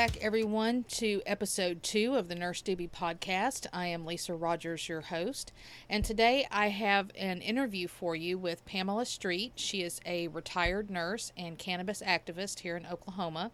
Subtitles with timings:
[0.00, 3.66] Back, everyone, to episode two of the Nurse Doobie podcast.
[3.70, 5.52] I am Lisa Rogers, your host,
[5.90, 9.52] and today I have an interview for you with Pamela Street.
[9.56, 13.50] She is a retired nurse and cannabis activist here in Oklahoma.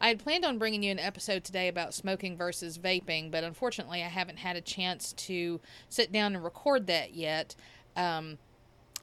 [0.00, 4.04] I had planned on bringing you an episode today about smoking versus vaping, but unfortunately,
[4.04, 7.56] I haven't had a chance to sit down and record that yet.
[7.96, 8.38] Um,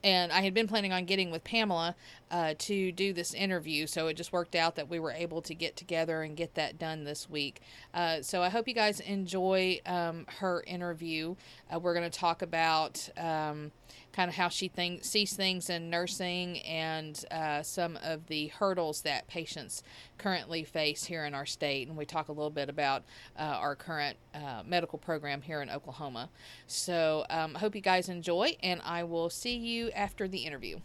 [0.05, 1.95] and I had been planning on getting with Pamela
[2.29, 5.55] uh, to do this interview, so it just worked out that we were able to
[5.55, 7.61] get together and get that done this week.
[7.91, 11.35] Uh, so I hope you guys enjoy um, her interview.
[11.73, 13.71] Uh, we're going to talk about um,
[14.15, 19.01] kind of how she think, sees things in nursing and uh, some of the hurdles
[19.01, 19.83] that patients
[20.17, 21.89] currently face here in our state.
[21.89, 23.03] And we talk a little bit about
[23.37, 26.29] uh, our current uh, medical program here in Oklahoma.
[26.65, 30.79] So um, I hope you guys enjoy, and I will see you after the interview.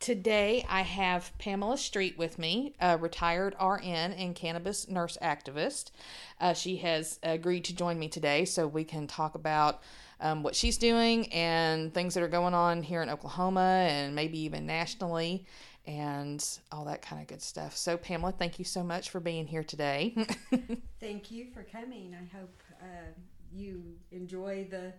[0.00, 5.92] Today, I have Pamela Street with me, a retired RN and cannabis nurse activist.
[6.40, 9.80] Uh, she has agreed to join me today so we can talk about
[10.22, 14.38] um, what she's doing and things that are going on here in Oklahoma and maybe
[14.40, 15.46] even nationally
[15.84, 17.76] and all that kind of good stuff.
[17.76, 20.14] So, Pamela, thank you so much for being here today.
[21.00, 22.14] thank you for coming.
[22.14, 23.12] I hope uh,
[23.52, 24.94] you enjoy the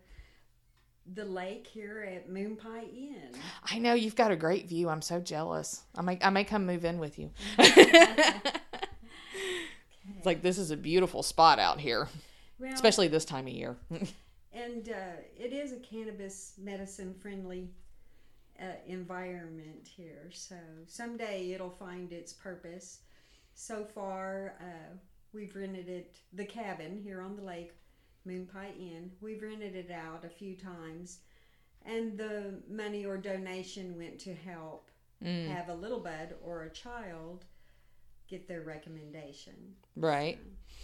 [1.15, 3.31] the lake here at Moon Pie Inn.
[3.65, 4.87] I know you've got a great view.
[4.87, 5.83] I'm so jealous.
[5.97, 7.31] I may I may come move in with you.
[10.17, 12.07] It's like this is a beautiful spot out here,
[12.57, 13.75] well, especially this time of year.
[14.53, 17.69] and uh, it is a cannabis medicine friendly
[18.61, 20.29] uh, environment here.
[20.31, 22.99] So someday it'll find its purpose.
[23.55, 24.95] So far, uh,
[25.33, 27.73] we've rented it the cabin here on the lake,
[28.25, 29.11] Moon Pie Inn.
[29.21, 31.19] We've rented it out a few times,
[31.85, 34.89] and the money or donation went to help
[35.23, 35.47] mm.
[35.49, 37.45] have a little bud or a child
[38.27, 39.53] get their recommendation.
[39.95, 40.39] Right.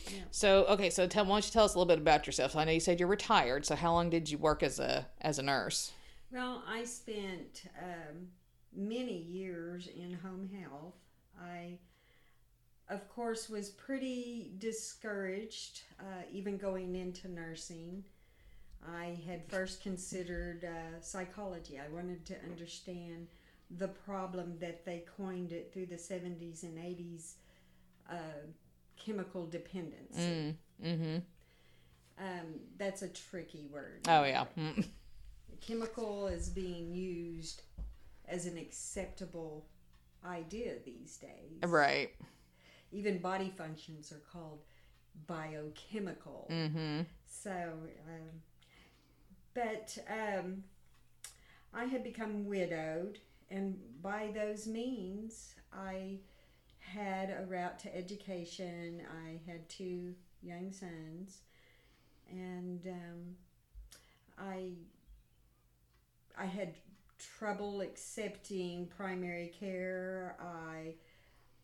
[0.05, 0.21] So, yeah.
[0.31, 2.51] So okay, so tell why don't you tell us a little bit about yourself?
[2.51, 3.65] So I know you said you're retired.
[3.65, 5.91] So how long did you work as a as a nurse?
[6.31, 8.27] Well, I spent um,
[8.75, 10.95] many years in home health.
[11.41, 11.79] I,
[12.87, 18.03] of course, was pretty discouraged, uh, even going into nursing.
[18.87, 21.79] I had first considered uh, psychology.
[21.79, 23.27] I wanted to understand
[23.77, 27.33] the problem that they coined it through the 70s and 80s
[28.09, 28.15] uh,
[28.97, 30.17] chemical dependence.
[30.17, 31.17] Mm, mm-hmm.
[32.17, 34.01] Um, that's a tricky word.
[34.07, 34.45] Oh, yeah.
[34.57, 34.85] Mm.
[35.61, 37.61] Chemical is being used
[38.27, 39.65] as an acceptable
[40.25, 41.69] idea these days.
[41.69, 42.11] Right.
[42.91, 44.63] Even body functions are called
[45.27, 46.47] biochemical.
[46.51, 47.01] Mm-hmm.
[47.27, 48.41] So, um,
[49.53, 50.63] but um,
[51.73, 53.19] I had become widowed
[53.51, 56.19] and by those means, I
[56.79, 59.01] had a route to education.
[59.25, 61.39] I had two young sons,
[62.29, 63.35] and um,
[64.37, 64.71] I
[66.37, 66.75] I had
[67.17, 70.37] trouble accepting primary care.
[70.39, 70.93] I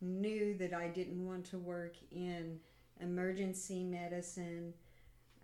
[0.02, 2.60] knew that I didn't want to work in
[3.00, 4.74] emergency medicine.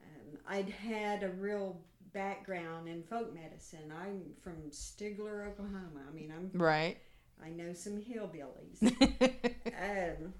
[0.03, 1.81] Um, I'd had a real
[2.13, 3.91] background in folk medicine.
[3.91, 6.01] I'm from Stigler, Oklahoma.
[6.09, 6.97] I mean, I'm right.
[7.43, 8.81] I know some hillbillies.
[10.21, 10.33] um,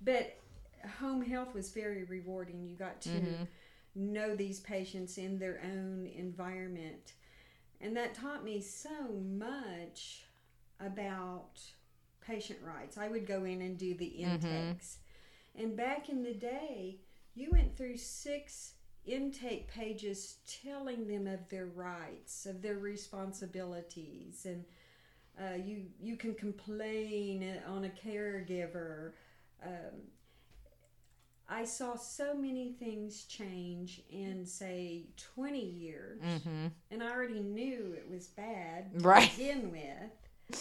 [0.00, 0.36] but
[1.00, 2.66] home health was very rewarding.
[2.66, 3.44] You got to mm-hmm.
[3.94, 7.12] know these patients in their own environment.
[7.80, 10.24] And that taught me so much
[10.80, 11.60] about
[12.20, 12.98] patient rights.
[12.98, 14.32] I would go in and do the mm-hmm.
[14.32, 14.98] intakes.
[15.56, 15.62] Mm-hmm.
[15.64, 16.98] And back in the day,
[17.34, 18.72] you went through six
[19.06, 24.64] intake pages telling them of their rights, of their responsibilities, and
[25.40, 29.12] uh, you you can complain on a caregiver.
[29.64, 30.02] Um,
[31.50, 36.66] I saw so many things change in say 20 years, mm-hmm.
[36.90, 39.30] and I already knew it was bad to right.
[39.34, 40.60] begin with.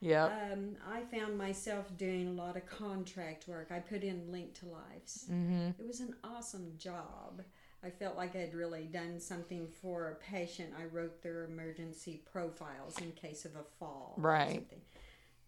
[0.00, 0.26] Yeah.
[0.26, 3.68] Um, I found myself doing a lot of contract work.
[3.70, 5.26] I put in Link to Lives.
[5.30, 5.70] Mm-hmm.
[5.78, 7.42] It was an awesome job.
[7.86, 10.70] I felt like I'd really done something for a patient.
[10.76, 14.14] I wrote their emergency profiles in case of a fall.
[14.16, 14.66] Right.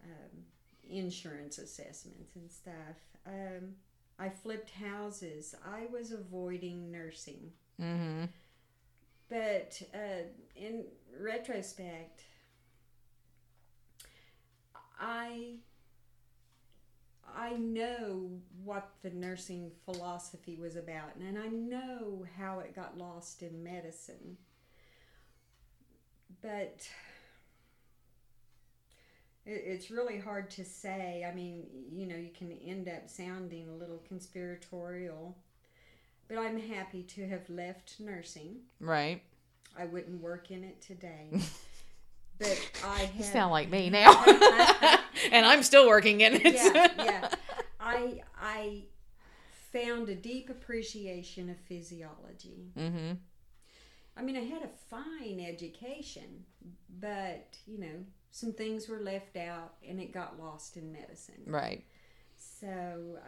[0.04, 0.44] Um,
[0.88, 2.74] insurance assessments and stuff.
[3.26, 3.74] Um,
[4.20, 5.56] I flipped houses.
[5.66, 7.50] I was avoiding nursing.
[7.80, 8.26] Mm-hmm.
[9.28, 10.84] But uh, in
[11.20, 12.22] retrospect,
[15.00, 15.56] I
[17.36, 18.30] I know
[18.64, 24.36] what the nursing philosophy was about, and I know how it got lost in medicine.
[26.42, 26.88] But
[29.46, 31.24] it, it's really hard to say.
[31.28, 35.36] I mean, you know, you can end up sounding a little conspiratorial,
[36.28, 38.60] but I'm happy to have left nursing.
[38.80, 39.22] Right.
[39.78, 41.30] I wouldn't work in it today.
[42.38, 44.24] but I have, You sound like me now.
[45.32, 46.54] and I'm still working in it.
[46.54, 47.28] yeah, yeah.
[47.80, 48.82] I I
[49.72, 52.72] found a deep appreciation of physiology.
[52.78, 53.12] Mm-hmm.
[54.16, 56.44] I mean, I had a fine education,
[57.00, 61.42] but you know, some things were left out, and it got lost in medicine.
[61.46, 61.84] Right.
[62.36, 62.66] So,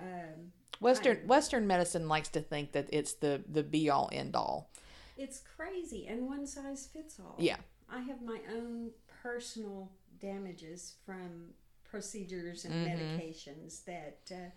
[0.01, 4.71] um, Western Western medicine likes to think that it's the the be all end all.
[5.17, 7.37] it's crazy, and one size fits all.
[7.39, 7.57] Yeah.
[7.91, 8.91] I have my own
[9.23, 9.91] personal
[10.21, 11.55] damages from
[11.85, 12.87] procedures and Mhm.
[13.19, 14.51] medications that uh,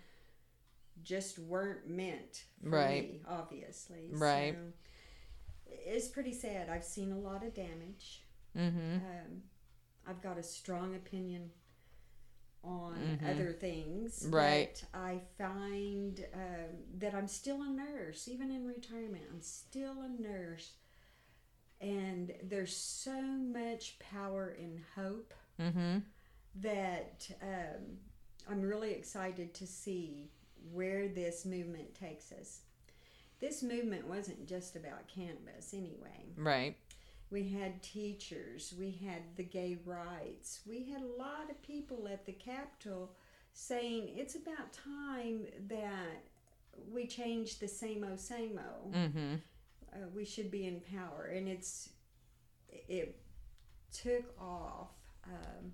[1.03, 3.11] just weren't meant for Right.
[3.13, 4.09] me, obviously.
[4.11, 4.53] Right.
[4.53, 4.73] So
[5.65, 6.69] it's pretty sad.
[6.69, 8.23] I've seen a lot of damage.
[8.55, 8.95] Mm-hmm.
[9.05, 9.43] Um,
[10.05, 11.51] I've got a strong opinion
[12.63, 13.29] on Mhm.
[13.31, 14.27] other things.
[14.29, 14.85] Right.
[14.91, 19.25] But I find um, that I'm still a nurse, even in retirement.
[19.31, 20.73] I'm still a nurse.
[21.83, 25.99] And there's so much power in hope Mm-hmm.
[26.61, 27.97] that um,
[28.49, 30.31] I'm really excited to see
[30.71, 32.61] where this movement takes us.
[33.39, 36.31] This movement wasn't just about cannabis, anyway.
[36.35, 36.75] Right.
[37.29, 42.25] We had teachers, we had the gay rights, we had a lot of people at
[42.25, 43.11] the Capitol
[43.53, 46.23] saying it's about time that
[46.91, 48.93] we change the same old, same old.
[48.95, 49.35] Mm-hmm.
[49.93, 51.89] Uh, we should be in power, and it's
[52.69, 53.15] it
[53.91, 54.89] took off.
[55.25, 55.73] Um,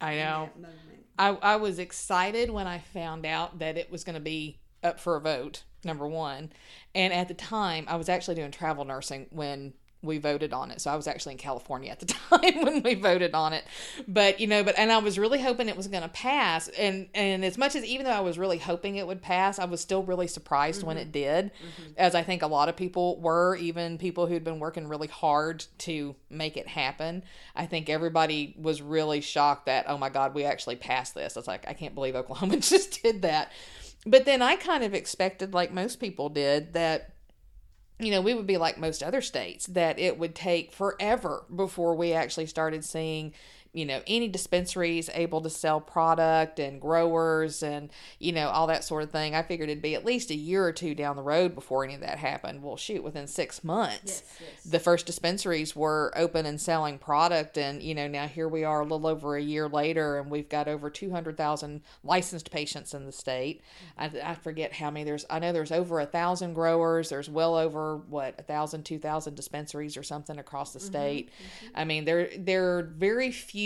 [0.00, 0.50] I in know.
[0.54, 1.06] that moment.
[1.18, 4.98] I, I was excited when I found out that it was going to be up
[4.98, 6.52] for a vote, number one.
[6.94, 10.80] And at the time, I was actually doing travel nursing when we voted on it.
[10.80, 13.64] So I was actually in California at the time when we voted on it.
[14.08, 16.68] But, you know, but, and I was really hoping it was going to pass.
[16.68, 19.66] And, and as much as, even though I was really hoping it would pass, I
[19.66, 21.10] was still really surprised when it mm-hmm.
[21.12, 21.92] did, mm-hmm.
[21.98, 25.64] as I think a lot of people were, even people who'd been working really hard
[25.78, 27.22] to make it happen.
[27.54, 31.36] I think everybody was really shocked that, oh my God, we actually passed this.
[31.36, 33.52] It's like, I can't believe Oklahoma just did that.
[34.06, 37.10] But then I kind of expected, like most people did, that
[38.00, 41.94] you know, we would be like most other states, that it would take forever before
[41.94, 43.32] we actually started seeing,
[43.72, 48.84] you know, any dispensaries able to sell product and growers and, you know, all that
[48.84, 49.34] sort of thing.
[49.34, 51.94] I figured it'd be at least a year or two down the road before any
[51.94, 52.62] of that happened.
[52.62, 54.64] Well, shoot, within six months Yes, yes.
[54.64, 58.80] the first dispensaries were open and selling product and you know now here we are
[58.80, 63.12] a little over a year later and we've got over 200,000 licensed patients in the
[63.12, 63.62] state
[63.98, 67.56] I, I forget how many there's I know there's over a thousand growers there's well
[67.56, 71.76] over what a thousand two thousand dispensaries or something across the mm-hmm, state mm-hmm.
[71.76, 73.59] I mean there there are very few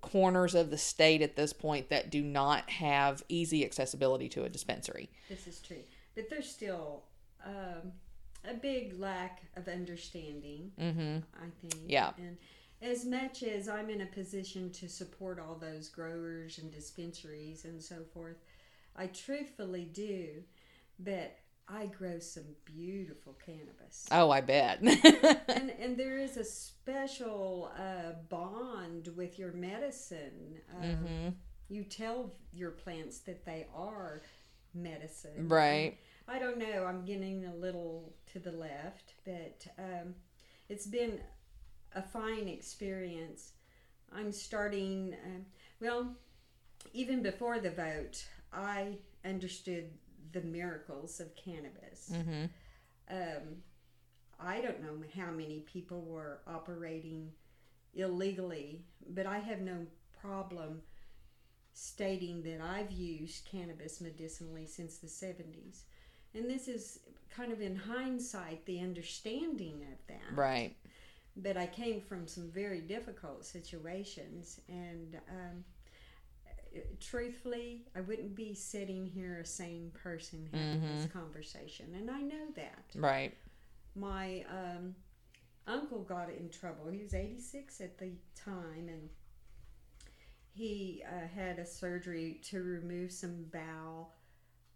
[0.00, 4.48] corners of the state at this point that do not have easy accessibility to a
[4.48, 7.04] dispensary This is true, but there's still
[7.44, 7.92] um,
[8.48, 10.72] a big lack of understanding.
[10.80, 11.84] mm-hmm I think.
[11.86, 12.12] Yeah.
[12.18, 12.36] And
[12.82, 17.82] as much as I'm in a position to support all those growers and dispensaries and
[17.82, 18.36] so forth,
[18.96, 20.42] I truthfully do.
[20.98, 21.38] But
[21.72, 24.06] I grow some beautiful cannabis.
[24.10, 24.80] oh I bet
[25.48, 30.60] and and there is a special uh, bond with your medicine.
[30.76, 31.28] Um, mm-hmm
[31.68, 34.22] You tell your plants that they are
[34.74, 35.48] medicine.
[35.48, 35.98] right
[36.28, 36.84] I don't know.
[36.86, 40.14] I'm getting a little to the left, but um,
[40.68, 41.18] it's been
[41.96, 43.52] a fine experience.
[44.12, 45.16] I'm starting.
[45.26, 45.46] Um,
[45.80, 46.14] well,
[46.92, 49.90] even before the vote, I understood
[50.32, 52.10] the miracles of cannabis.
[52.12, 52.46] mm-hmm
[53.10, 53.62] Um,
[54.42, 57.30] I don't know how many people were operating
[57.94, 59.86] illegally, but I have no
[60.22, 60.82] problem
[61.72, 65.82] stating that I've used cannabis medicinally since the 70s.
[66.34, 67.00] And this is
[67.34, 70.36] kind of in hindsight the understanding of that.
[70.36, 70.74] right
[71.36, 75.64] But I came from some very difficult situations, and um,
[77.00, 82.46] truthfully, I wouldn't be sitting here a sane person having this conversation, and I know
[82.56, 83.34] that right
[83.94, 84.94] my um,
[85.66, 86.88] uncle got in trouble.
[86.90, 89.08] He was 86 at the time, and
[90.52, 94.14] he uh, had a surgery to remove some bowel.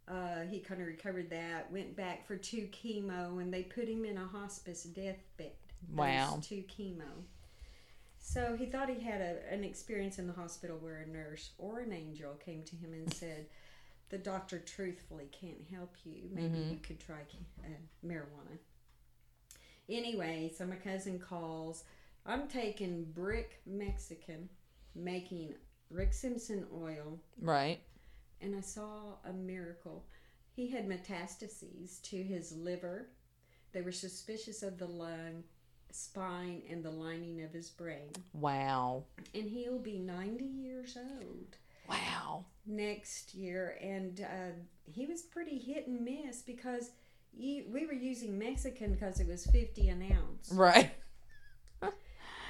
[0.06, 4.04] Uh, he kind of recovered that, went back for two chemo, and they put him
[4.04, 5.52] in a hospice deathbed.
[5.92, 6.40] Wow.
[6.42, 7.24] Two chemo.
[8.26, 11.80] So he thought he had a, an experience in the hospital where a nurse or
[11.80, 13.46] an angel came to him and said,
[14.08, 16.22] The doctor truthfully can't help you.
[16.32, 17.20] Maybe you could try
[17.62, 17.68] uh,
[18.04, 18.56] marijuana.
[19.90, 21.84] Anyway, so my cousin calls.
[22.24, 24.48] I'm taking brick Mexican
[24.94, 25.52] making
[25.90, 27.80] Rick Simpson oil, Right.
[28.40, 30.06] and I saw a miracle.
[30.56, 33.10] He had metastases to his liver.
[33.72, 35.44] They were suspicious of the lung,
[35.94, 38.10] spine, and the lining of his brain.
[38.32, 39.04] Wow.
[39.34, 41.56] And he'll be 90 years old
[41.88, 42.44] Wow.
[42.66, 43.78] next year.
[43.80, 44.52] And uh,
[44.84, 46.90] he was pretty hit and miss because
[47.32, 50.50] you, we were using Mexican because it was 50 an ounce.
[50.52, 50.90] Right.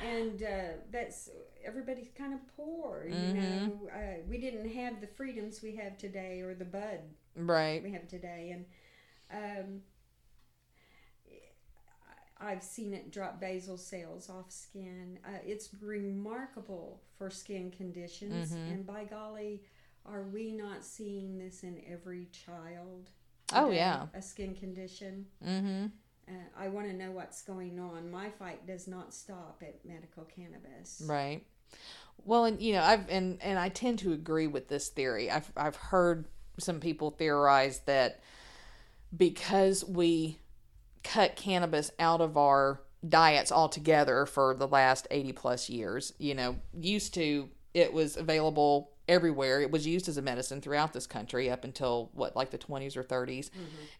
[0.04, 1.30] and uh, that's
[1.64, 3.34] everybody's kind of poor you Mhm.
[3.34, 7.00] know uh, we didn't have the freedoms we have today or the bud
[7.36, 7.82] Right.
[7.82, 8.66] we have today and
[9.32, 9.82] um,
[12.44, 18.72] i've seen it drop basal cells off skin uh, it's remarkable for skin conditions Mhm.
[18.72, 19.62] and by golly
[20.06, 23.10] are we not seeing this in every child
[23.52, 24.06] Oh, yeah.
[24.14, 25.86] a skin condition Mm-hmm.
[26.28, 28.10] uh, I want to know what's going on.
[28.10, 31.02] My fight does not stop at medical cannabis.
[31.06, 31.44] Right.
[32.24, 35.30] Well, and you know, I've and and I tend to agree with this theory.
[35.30, 36.26] I've I've heard
[36.58, 38.20] some people theorize that
[39.14, 40.38] because we
[41.04, 46.56] cut cannabis out of our diets altogether for the last 80 plus years, you know,
[46.72, 49.60] used to it was available everywhere.
[49.60, 52.96] It was used as a medicine throughout this country up until what like the 20s
[52.96, 53.50] or 30s.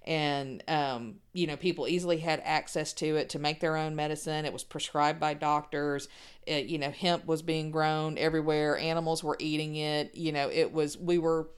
[0.07, 4.45] And um, you know, people easily had access to it to make their own medicine.
[4.45, 6.09] It was prescribed by doctors.
[6.47, 8.79] It, you know, hemp was being grown everywhere.
[8.79, 10.15] Animals were eating it.
[10.15, 11.49] You know, it was we were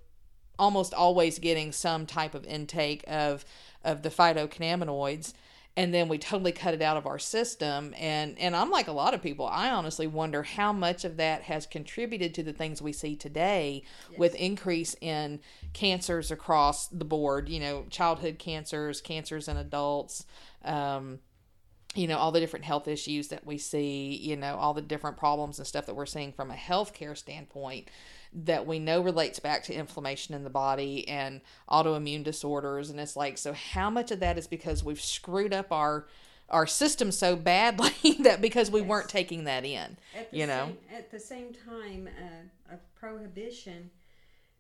[0.59, 3.45] almost always getting some type of intake of
[3.87, 5.33] of the phytocannabinoids
[5.79, 7.95] and then we totally cut it out of our system.
[7.99, 11.43] And and I'm like a lot of people I honestly wonder how much of that
[11.43, 13.83] has contributed to the things we see today
[14.17, 15.41] with increase in
[15.75, 20.25] cancers across the board you know childhood cancers cancers in adults
[20.65, 21.19] um
[21.95, 25.19] you know all the different health issues that we see you know all the different
[25.19, 27.89] problems and stuff that we're seeing from a healthcare standpoint
[28.45, 31.41] that we know relates back to inflammation in the body and
[31.71, 32.91] autoimmune disorders.
[32.91, 36.07] And it's like so how much of that is because we've screwed up our
[36.49, 37.91] our system so badly
[38.21, 40.67] that because we weren't taking that in At the you know?
[40.67, 43.91] same, at the same time uh, of prohibition,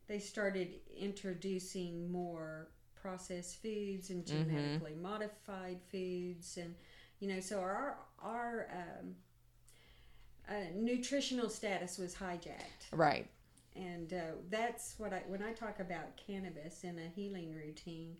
[0.08, 0.68] they started
[0.98, 2.68] introducing more
[3.00, 4.48] processed foods and Mm-hmm.
[4.48, 6.74] genetically modified foods, and
[7.20, 9.14] you know, so our our um,
[10.48, 12.86] uh, nutritional status was hijacked.
[12.92, 13.28] right
[13.76, 18.16] and uh, that's what I when I talk about cannabis in a healing routine,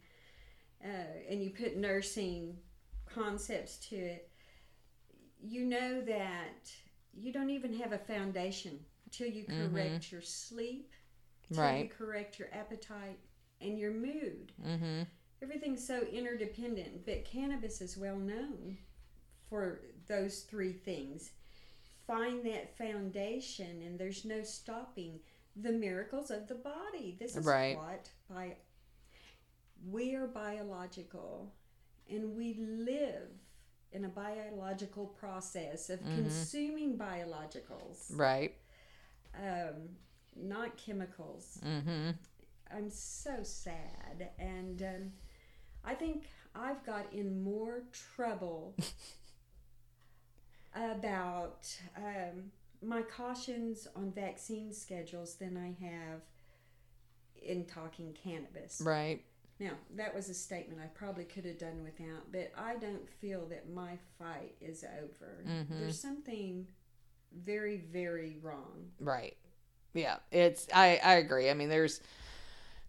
[0.84, 0.88] uh,
[1.30, 2.56] and you put nursing
[3.06, 4.30] concepts to it,
[5.42, 6.70] you know that
[7.14, 10.92] you don't even have a foundation until you correct your sleep,
[11.52, 11.90] till you Right.
[11.98, 13.18] correct your appetite
[13.60, 14.52] and your mood.
[14.64, 15.02] mm-hmm
[15.42, 18.78] Everything's so interdependent, but cannabis is well known
[19.48, 21.30] for those three things.
[22.06, 25.20] Find that foundation, and there's no stopping
[25.60, 27.16] the miracles of the body.
[27.18, 27.76] This is Right.
[27.76, 28.56] what by
[29.90, 31.52] we are biological,
[32.10, 33.30] and we live
[33.92, 38.54] in a biological process of consuming biologicals, right
[39.38, 39.96] um,
[40.34, 41.58] not chemicals.
[41.64, 42.10] mm-hmm
[42.74, 45.12] I'm so sad, and um,
[45.84, 48.74] I think I've got in more trouble
[50.74, 52.50] about um,
[52.86, 56.22] my cautions on vaccine schedules than I have
[57.42, 58.80] in talking cannabis.
[58.84, 59.22] right
[59.58, 63.46] Now, that was a statement I probably could have done without, but I don't feel
[63.46, 65.42] that my fight is over.
[65.46, 65.78] Mhm.
[65.80, 66.66] There's something
[67.32, 68.92] very, very wrong.
[69.00, 69.36] Right.
[69.94, 71.48] Yeah, it's I I agree.
[71.50, 72.00] I mean, there's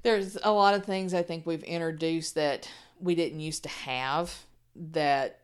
[0.03, 4.33] there's a lot of things I think we've introduced that we didn't used to have
[4.75, 5.41] that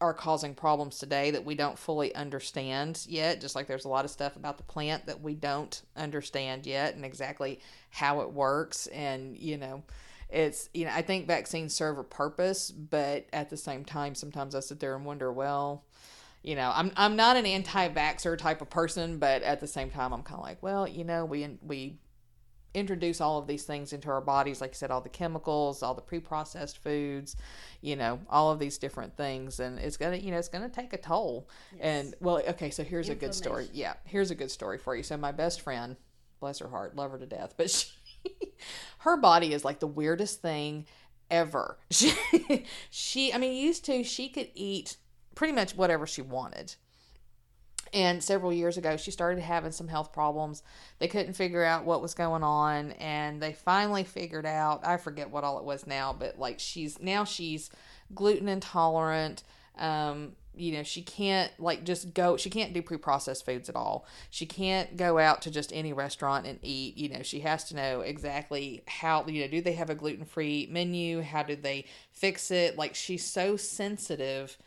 [0.00, 3.40] are causing problems today that we don't fully understand yet.
[3.40, 6.94] Just like there's a lot of stuff about the plant that we don't understand yet
[6.94, 9.82] and exactly how it works and, you know,
[10.30, 14.54] it's you know, I think vaccines serve a purpose, but at the same time sometimes
[14.54, 15.84] I sit there and wonder, well,
[16.42, 20.12] you know, I'm I'm not an anti-vaxxer type of person, but at the same time,
[20.12, 21.98] I'm kind of like, well, you know, we we
[22.74, 25.94] introduce all of these things into our bodies, like I said, all the chemicals, all
[25.94, 27.36] the pre-processed foods,
[27.80, 30.92] you know, all of these different things, and it's gonna, you know, it's gonna take
[30.92, 31.48] a toll.
[31.80, 33.68] And well, okay, so here's a good story.
[33.72, 35.02] Yeah, here's a good story for you.
[35.02, 35.96] So my best friend,
[36.38, 37.88] bless her heart, love her to death, but she,
[38.98, 40.86] her body is like the weirdest thing
[41.30, 41.78] ever.
[41.90, 42.14] She,
[42.90, 44.96] she, I mean, used to she could eat
[45.34, 46.74] pretty much whatever she wanted.
[47.92, 50.62] And several years ago, she started having some health problems.
[50.98, 54.86] They couldn't figure out what was going on, and they finally figured out.
[54.86, 57.70] I forget what all it was now, but like she's now she's
[58.14, 59.42] gluten intolerant.
[59.76, 64.04] Um, you know she can't like just go she can't do pre-processed foods at all
[64.30, 67.76] she can't go out to just any restaurant and eat you know she has to
[67.76, 72.50] know exactly how you know do they have a gluten-free menu how do they fix
[72.50, 74.58] it like she's so sensitive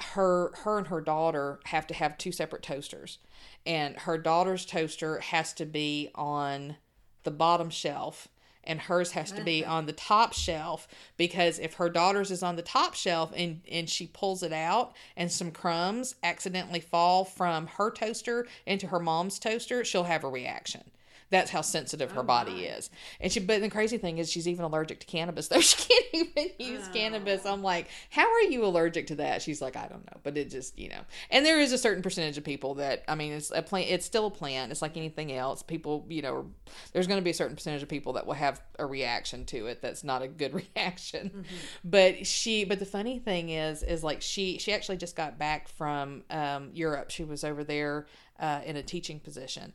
[0.00, 3.18] her her and her daughter have to have two separate toasters.
[3.66, 6.76] And her daughter's toaster has to be on
[7.22, 8.28] the bottom shelf
[8.66, 12.56] and hers has to be on the top shelf because if her daughter's is on
[12.56, 17.66] the top shelf and and she pulls it out and some crumbs accidentally fall from
[17.66, 20.82] her toaster into her mom's toaster she'll have a reaction
[21.30, 22.90] that's how sensitive her Oh, body is.
[23.20, 25.60] And she but the crazy thing is she's even allergic to cannabis though.
[25.60, 27.42] She can't even use cannabis.
[27.44, 27.52] Oh.
[27.52, 29.42] i'm like how are you allergic to that?
[29.42, 30.20] She's like i don't know.
[30.22, 31.00] But it just you know.
[31.30, 34.06] And there is a certain percentage of people that i mean it's a plant it's
[34.06, 34.70] still a plant.
[34.70, 35.62] It's like anything else.
[35.62, 36.50] People you know
[36.92, 39.66] there's going to be a certain percentage of people that will have a reaction to
[39.66, 41.44] it that's not a good reaction.
[41.84, 45.68] But she but the funny thing is is like she she actually just got back
[45.68, 47.10] from um, europe.
[47.10, 48.06] She was over there
[48.38, 49.72] uh, in a teaching position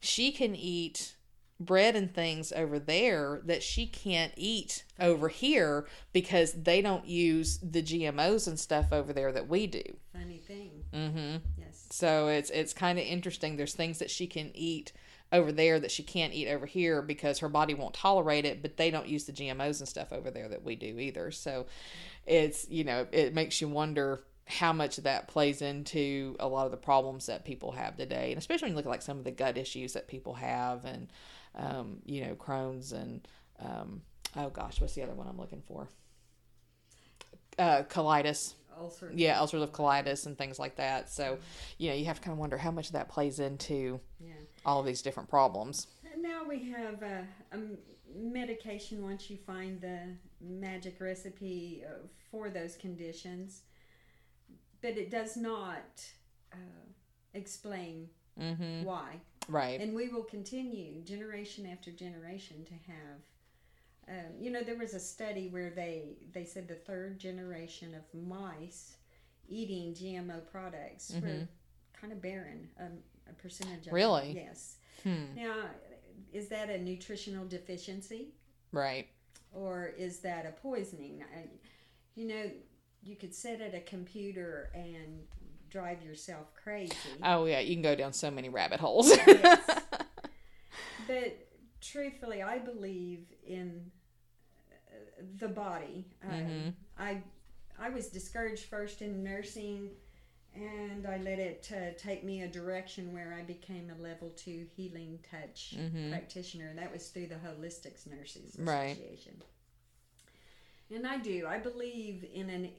[0.00, 1.14] she can eat
[1.60, 7.58] bread and things over there that she can't eat over here because they don't use
[7.58, 9.82] the GMOs and stuff over there that we do.
[10.12, 10.70] Funny thing.
[10.92, 11.36] Mm-hmm.
[11.58, 11.86] Yes.
[11.90, 13.56] So it's it's kind of interesting.
[13.56, 14.92] There's things that she can eat
[15.32, 18.76] over there that she can't eat over here because her body won't tolerate it, but
[18.76, 21.30] they don't use the GMOs and stuff over there that we do either.
[21.30, 21.66] So
[22.26, 26.64] it's, you know, it makes you wonder how much of that plays into a lot
[26.66, 28.30] of the problems that people have today.
[28.32, 30.84] And especially when you look at like some of the gut issues that people have
[30.84, 31.08] and,
[31.54, 33.26] um, you know, Crohn's and,
[33.60, 34.02] um,
[34.36, 35.88] oh gosh, what's the other one I'm looking for?
[37.58, 39.10] Uh, colitis Ulcer.
[39.14, 41.36] yeah ulcerative colitis and things like that so
[41.76, 44.32] you know you have to kind of wonder how much of that plays into Yeah.
[44.64, 47.26] all of these different problems And now we have a
[48.14, 49.98] medication once you find the
[50.40, 53.62] magic recipe uh, for those conditions,
[54.82, 56.04] but it does not
[56.52, 56.56] uh,
[57.34, 58.08] explain
[58.40, 59.20] mm-hmm why.
[59.48, 63.20] right And we will continue generation after generation to have.
[64.08, 68.02] Um, you know, there was a study where they they said the third generation of
[68.20, 68.96] mice
[69.48, 71.48] eating GMO products were Mhm.
[71.92, 72.68] kind of barren.
[72.78, 74.28] Um, a percentage of Really?
[74.34, 74.36] them.
[74.46, 74.76] yes.
[75.04, 75.34] hmm.
[75.36, 75.68] Now,
[76.32, 78.32] is that a nutritional deficiency
[78.72, 79.08] right
[79.52, 81.22] or is that a poisoning?
[81.36, 81.48] I,
[82.16, 82.50] you know,
[83.02, 85.22] you could sit at a computer and
[85.70, 86.92] drive yourself crazy.
[87.22, 89.60] oh yeah you can go down so many rabbit holes Yes.
[91.06, 91.46] but
[91.80, 93.90] truthfully, I believe in
[94.70, 96.04] uh, the body.
[96.22, 96.74] Um, Mhm.
[96.98, 97.22] I
[97.78, 99.90] I was discouraged first in nursing,
[100.54, 104.66] and I let it uh, take me a direction where I became a level two
[104.76, 106.10] healing touch Mhm.
[106.10, 108.92] practitioner, and that was through the Holistics Nurses Right.
[108.98, 109.42] Association.
[110.90, 111.46] And I do.
[111.46, 112.70] I believe in an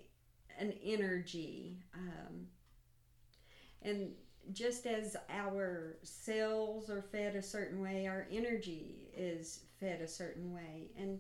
[0.59, 2.47] an energy, um,
[3.81, 4.11] and
[4.51, 10.53] just as our cells are fed a certain way, our energy is fed a certain
[10.53, 11.19] way, and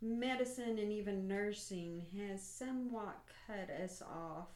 [0.00, 4.48] medicine and even nursing has somewhat cut us off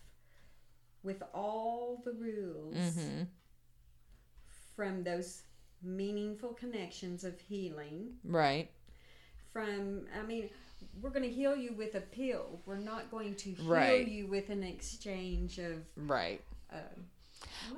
[1.03, 3.23] with all the rules mm-hmm.
[4.77, 5.43] from those
[5.83, 8.15] meaningful connections of healing.
[8.25, 8.71] Right.
[9.53, 10.49] From i mean
[11.01, 12.61] we're going to heal you with a pill.
[12.67, 14.07] We're not going to heal Right.
[14.09, 16.41] you with an exchange of right.
[16.73, 16.77] uh,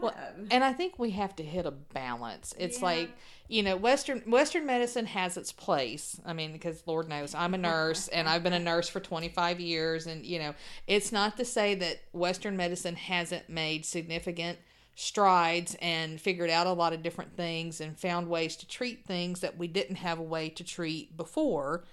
[0.01, 0.15] Well,
[0.51, 2.55] and i think we have to hit a balance.
[2.59, 2.85] It's Yeah.
[2.87, 3.11] like
[3.49, 6.21] you know western western medicine has its place.
[6.25, 9.61] I mean because lord knows i'm a nurse and i've been a nurse for 25
[9.61, 10.55] years and you know
[10.87, 14.59] it's not to say that western medicine hasn't made significant
[14.97, 19.41] strides and figured out a lot of different things and found ways to treat things
[19.41, 21.85] that we didn't have a way to treat before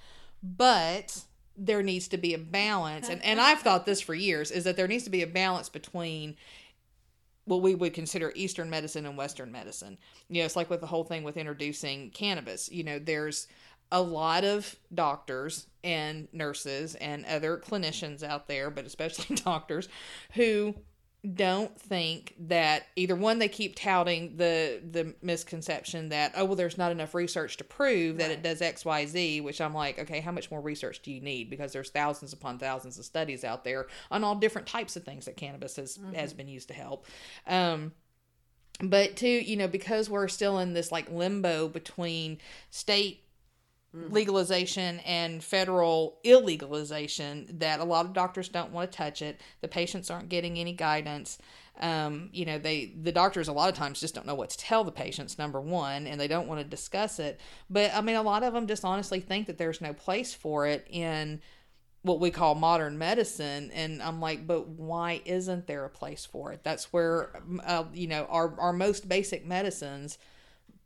[0.42, 1.22] but
[1.58, 4.76] there needs to be a balance and, and i've thought this for years is that
[4.76, 6.36] there needs to be a balance between
[7.46, 9.98] what we would consider Eastern medicine and Western medicine.
[10.30, 12.72] You know, it's like with the whole thing with introducing cannabis.
[12.72, 13.48] You know, there's
[13.92, 19.90] a lot of doctors and nurses and other clinicians out there, but especially doctors,
[20.34, 20.76] who
[21.36, 26.80] don't think that either one they keep touting the the misconception that oh well there's
[26.80, 30.50] not enough research to prove that it does xyz which i'm like okay how much
[30.50, 31.50] more research do you need?
[31.50, 35.26] Because there's thousands upon thousands of studies out there on all different types of things
[35.26, 37.06] that cannabis has has been used to help.
[37.48, 37.92] Um
[38.82, 43.24] but too you know because we're still in this like limbo between state
[43.94, 49.42] legalization and federal illegalization that a lot of doctors don't want to touch it.
[49.60, 51.38] The patients aren't getting any guidance.
[51.80, 54.58] Um, you know they the doctors a lot of times just don't know what to
[54.58, 57.40] tell the patients number one and they don't want to discuss it.
[57.70, 60.68] But i mean a lot of them just honestly think that there's no place for
[60.68, 61.42] it in
[62.04, 66.52] what we call modern medicine and i'm like but why isn't there a place for
[66.52, 66.64] it?
[66.64, 67.30] That's where
[67.66, 70.18] uh, you know our, our most basic medicines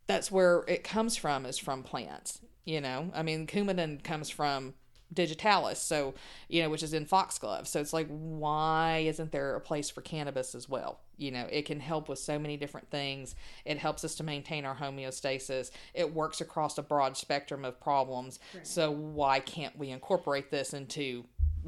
[0.07, 4.73] that's where it comes from is from plants you know i mean coumadin comes from
[5.13, 6.13] digitalis so
[6.49, 7.67] you know which is in foxglove.
[7.67, 10.99] So it's like why isn't there a place for cannabis as well?
[11.17, 13.35] You know it can help with so many different things.
[13.63, 15.71] It helps us to maintain our homeostasis.
[15.93, 18.39] It works across a broad spectrum of problems.
[18.53, 18.67] Right.
[18.67, 21.25] so why can't we incorporate this into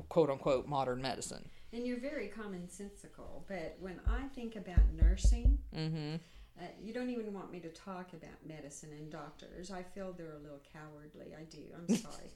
[0.09, 1.49] quote unquote modern medicine?
[1.73, 6.15] And you're very commonsensical but when i think about nursing mm-hmm.
[6.59, 10.33] Uh, you don't even want me to talk about medicine and doctors i feel they're
[10.33, 12.31] a little cowardly i do i'm sorry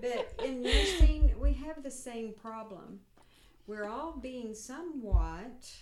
[0.00, 3.00] but in nursing we have the same problem
[3.66, 5.72] we're all being somewhat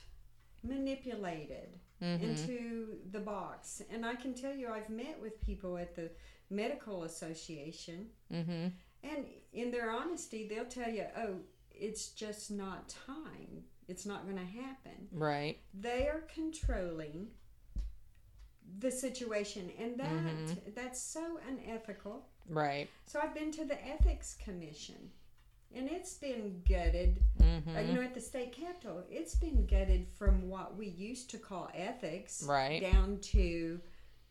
[0.62, 2.25] manipulated mm-hmm.
[2.25, 3.83] into the box.
[3.90, 6.11] And I can tell you, I've met with people at the
[6.51, 8.68] medical association, mm-hmm.
[9.05, 11.37] and in their honesty, they'll tell you, "Oh,
[11.71, 13.64] it's just not time.
[13.88, 15.59] It's not going to happen." Right.
[15.75, 17.29] They are controlling
[18.79, 20.55] the situation, and that mm-hmm.
[20.75, 22.27] that's so unethical.
[22.48, 22.88] Right.
[23.07, 25.11] So I've been to the ethics commission
[25.75, 27.20] and it's been gutted.
[27.40, 27.77] Mm-hmm.
[27.77, 31.38] Uh, you know, at the state capitol, it's been gutted from what we used to
[31.38, 33.81] call ethics, right, down to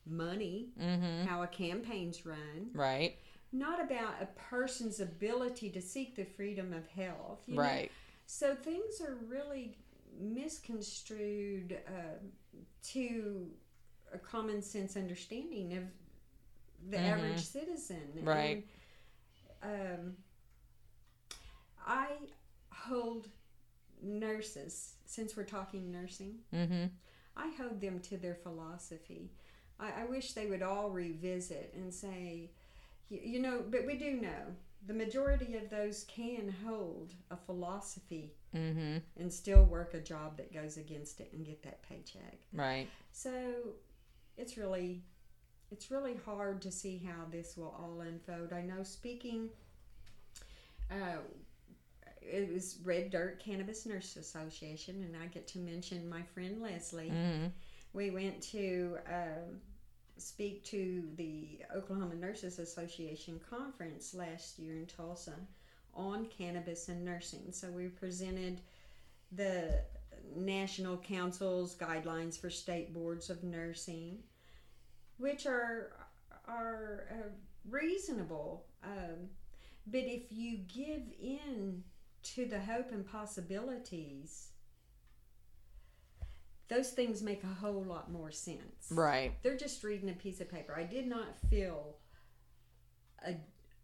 [0.06, 1.26] money, mm-hmm.
[1.28, 3.16] how a campaign's run, right.
[3.54, 7.84] Not about a person's ability to seek the freedom of health, right.
[7.84, 7.96] Know?
[8.26, 9.76] So things are really
[10.20, 12.20] misconstrued uh,
[12.92, 13.48] to
[14.14, 15.84] a common sense understanding of
[16.90, 17.06] the mm-hmm.
[17.06, 18.66] average citizen, right.
[19.62, 20.14] And, um,
[21.86, 22.08] I
[22.70, 23.28] hold
[24.02, 26.86] nurses, since we're talking nursing, mm-hmm.
[27.38, 29.32] I hold them to their philosophy.
[29.80, 32.52] I, I, wish they would all revisit and say,
[33.10, 34.56] you, you know, but we do know
[34.88, 38.98] the majority of those can hold a philosophy mm-hmm.
[39.20, 42.40] and still work a job that goes against it and get that paycheck.
[42.54, 42.88] Right.
[43.12, 43.32] So
[44.38, 45.02] it's really
[45.72, 48.52] it's really hard to see how this will all unfold.
[48.52, 49.50] I know speaking
[50.92, 51.20] uh,
[52.22, 57.10] it was Red Dirt Cannabis Nurse Association, and I get to mention my friend Leslie.
[57.10, 57.48] Mm-hmm.
[57.94, 59.60] We went to um,
[60.18, 65.34] speak to the Oklahoma Nurses Association conference last year in Tulsa
[65.94, 67.52] on cannabis and nursing.
[67.52, 68.62] So we presented
[69.32, 69.82] the
[70.36, 74.20] National Council's guidelines for state boards of nursing,
[75.18, 75.94] which are
[76.48, 77.30] are uh,
[77.70, 78.66] reasonable.
[78.84, 79.30] Um,
[79.88, 81.84] but if you give in
[82.24, 84.50] to the hope and possibilities,
[86.68, 88.90] those things make a whole lot more sense.
[88.90, 89.34] Right.
[89.44, 90.74] They're just reading a piece of paper.
[90.76, 91.98] I did not feel
[93.26, 93.36] a,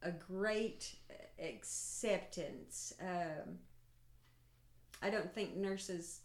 [0.04, 0.96] a great
[1.44, 2.94] acceptance.
[3.02, 3.60] Um,
[5.02, 6.22] I don't think nurses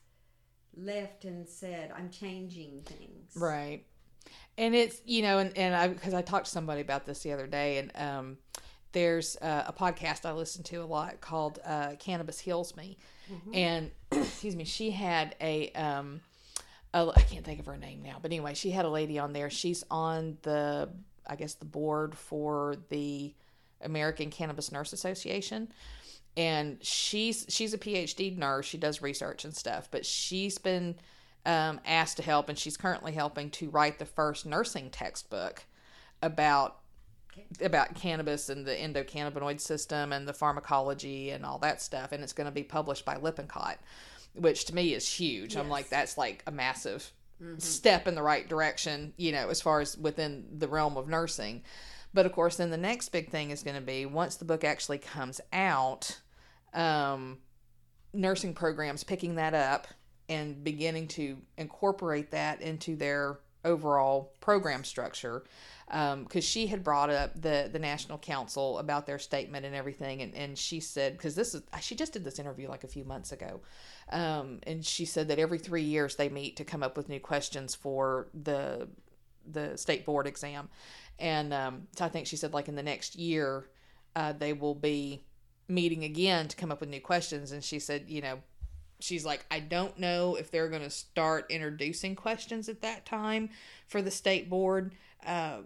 [0.77, 3.33] left and said, I'm changing things.
[3.37, 3.85] Right.
[4.57, 7.33] And it's, you know, and, and I, because I talked to somebody about this the
[7.33, 8.39] other day, and, um,
[8.93, 12.99] there's uh, a podcast I listen to a lot called uh, Cannabis Heals Me,
[13.31, 13.55] mm-hmm.
[13.55, 16.21] and excuse me, she had a um,
[16.95, 19.33] a, I can't think of her name now, but anyway, she had a lady on
[19.33, 19.51] there.
[19.51, 20.91] She's on the
[21.27, 23.35] I guess the board for the
[23.81, 25.73] American Cannabis Nurse Association,
[26.37, 28.67] and she's she's a PhD nurse.
[28.67, 30.97] She does research and stuff, but she's been
[31.45, 35.65] um, asked to help, and she's currently helping to write the first nursing textbook
[36.23, 36.79] about
[37.63, 42.35] about cannabis and the endocannabinoid system and the pharmacology and all that stuff and it's
[42.35, 43.79] going to be published by lippincott
[44.35, 45.63] which to me is huge yes.
[45.63, 47.11] i'm like that's like a massive
[47.43, 47.59] mm-hmm.
[47.59, 51.63] step in the right direction you know as far as within the realm of nursing
[52.13, 54.63] but of course then the next big thing is going to be once the book
[54.63, 56.21] actually comes out
[56.75, 57.39] um,
[58.13, 59.87] nursing programs picking that up
[60.29, 65.45] and beginning to incorporate that into their overall program structure.
[65.87, 70.23] Because um, she had brought up the the national council about their statement and everything
[70.23, 73.05] and, and she said because this is she just did this interview like a few
[73.05, 73.61] months ago.
[74.11, 77.21] Um, and she said that every three years they meet to come up with new
[77.21, 78.89] questions for the
[79.47, 80.71] the state board exam.
[81.19, 83.69] And um, so i think she said like in the next year
[84.17, 85.25] uh, they will be
[85.73, 88.39] meeting again to come up with new questions and she said you know
[89.03, 93.51] she's like, I don't know if they're going to start introducing questions at that time
[93.87, 94.93] for the state board.
[95.27, 95.59] Uh,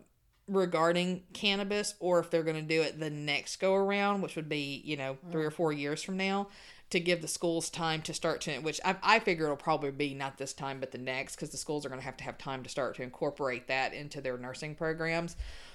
[0.49, 4.49] regarding cannabis or if they're going to do it the next go around, which would
[4.49, 6.47] be, you know, three or four years from now.
[6.89, 10.15] to give the schools time to start to which I, I figure it'll probably be
[10.15, 12.39] not this time but the next because the schools are going to have to have
[12.39, 15.35] time to start to incorporate that into their nursing programs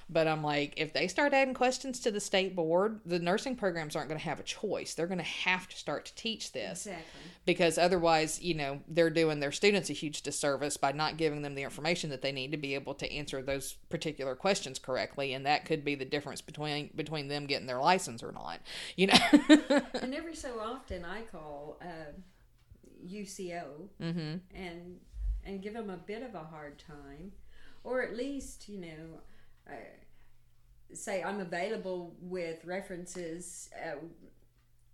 [0.10, 3.96] but I'm like, if they start adding questions to the state board, the nursing programs
[3.96, 4.94] aren't going to have a choice.
[4.94, 6.86] They're going to have to start to teach this.
[6.86, 7.22] Exactly.
[7.46, 11.56] Because otherwise, you know, they're doing their students a huge disservice by not giving them
[11.56, 15.34] the information that they need to be able to answer those particular questions correctly.
[15.34, 18.60] And that could be the difference between between them getting their license or not.
[18.96, 19.20] You know?
[20.02, 22.12] and every so often I call uh,
[23.08, 23.64] UCO
[24.02, 24.38] mm-hmm.
[24.56, 25.00] and
[25.44, 27.32] and give them a bit of a hard time,
[27.84, 29.22] or at least you know.
[29.68, 29.74] Uh,
[30.94, 33.70] say I'm available with references.
[33.76, 33.96] Uh,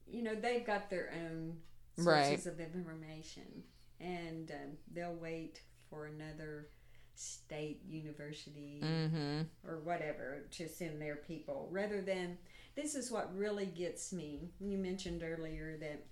[0.10, 1.58] you know, they've got their own
[1.98, 2.46] sources Right.
[2.46, 3.64] of information,
[4.00, 6.70] and um, they'll wait for another
[7.16, 9.42] state university Mm-hmm.
[9.68, 12.38] or whatever to send their people rather than
[12.76, 16.06] this is what really gets me you mentioned earlier that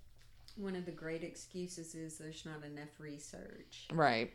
[0.55, 4.33] one of the great excuses is there's not enough research Right.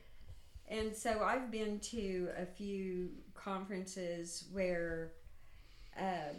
[0.70, 5.12] And so I've been to a few conferences where
[5.98, 6.36] um,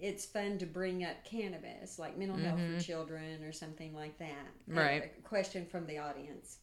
[0.00, 4.46] it's fun to bring up cannabis, like mental health for children or something like that.
[4.66, 5.12] Right.
[5.18, 6.58] A question from the audience.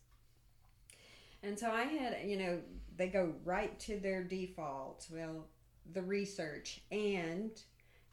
[1.44, 2.60] And so I had, you know,
[2.98, 5.06] they go right to their default.
[5.12, 5.46] Well,
[5.94, 7.52] the research and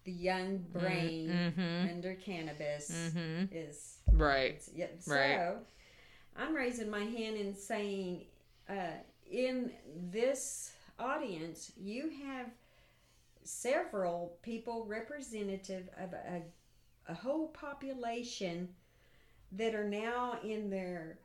[0.04, 1.88] the young brain Mm-hmm.
[1.94, 3.54] under cannabis Mm-hmm.
[3.56, 4.50] is Right.
[4.56, 5.54] it's- Yeah, so Right.
[6.36, 8.26] I'm raising my hand and saying,
[8.72, 8.76] uh,
[9.30, 9.70] in
[10.10, 12.46] this audience, you have
[13.44, 16.42] several people representative of a,
[17.08, 18.68] a whole population
[19.52, 21.18] that are now in their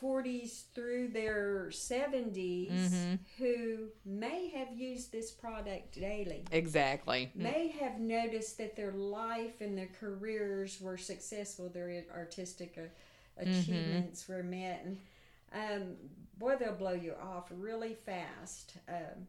[0.00, 3.18] 40s through their 70s Mhm.
[3.38, 7.30] who may have used this product daily Exactly.
[7.34, 12.82] may have noticed that their life and their careers were successful, their artistic uh,
[13.36, 15.96] achievements were met, and um,
[16.40, 18.74] boy, they'll blow you off really fast.
[18.88, 19.28] Um,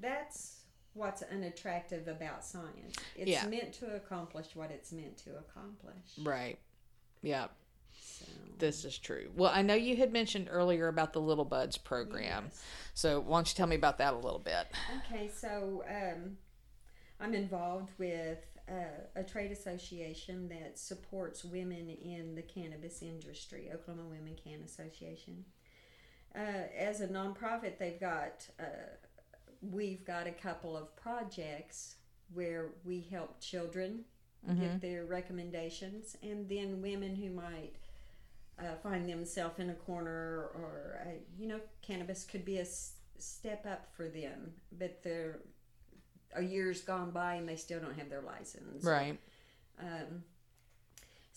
[0.00, 0.56] that's
[0.94, 2.96] what's unattractive about science.
[3.14, 3.46] It's Yeah.
[3.46, 6.18] meant to accomplish what it's meant to accomplish.
[6.18, 6.58] Right.
[7.22, 7.48] Yeah.
[8.00, 8.24] So,
[8.58, 9.30] This is true.
[9.36, 12.46] Well, I know you had mentioned earlier about the Little Buds program.
[12.46, 12.62] yes.
[12.94, 14.66] So, why don't you tell me about that a little bit?
[15.06, 16.36] Okay, so um,
[17.20, 24.08] I'm involved with uh, a trade association that supports women in the cannabis industry, Oklahoma
[24.08, 25.44] Women Can Association.
[26.34, 26.40] Uh,
[26.78, 28.64] as a nonprofit, they've got uh,
[29.62, 31.96] we've got a couple of projects
[32.32, 34.04] where we help children
[34.58, 37.72] get their recommendations, and then women who might
[38.58, 42.94] uh, find themselves in a corner or uh, you know cannabis could be a s-
[43.18, 45.40] step up for them but they're
[46.36, 49.18] a year's gone by and they still don't have their license Right.
[49.78, 50.22] um,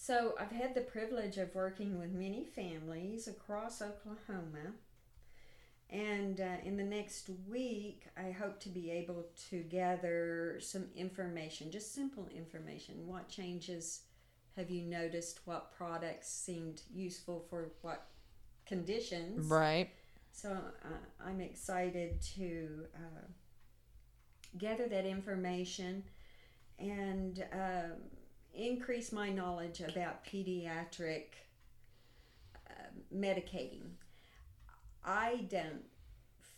[0.05, 4.73] so i've had the privilege of working with many families across oklahoma.
[5.89, 11.71] And uh, in the next week i hope to be able to gather some information
[11.71, 13.07] just simple information.
[13.07, 14.01] What changes
[14.57, 15.39] have you noticed?
[15.45, 18.07] What products seemed useful for what
[18.65, 19.47] conditions?
[19.49, 19.89] Right.
[20.31, 23.25] so uh, I'm excited to uh,
[24.57, 26.03] gather that information
[26.79, 27.91] and um
[28.53, 31.25] increase my knowledge about pediatric
[32.69, 32.83] uh,
[33.15, 33.81] medicating.
[35.03, 35.83] I don't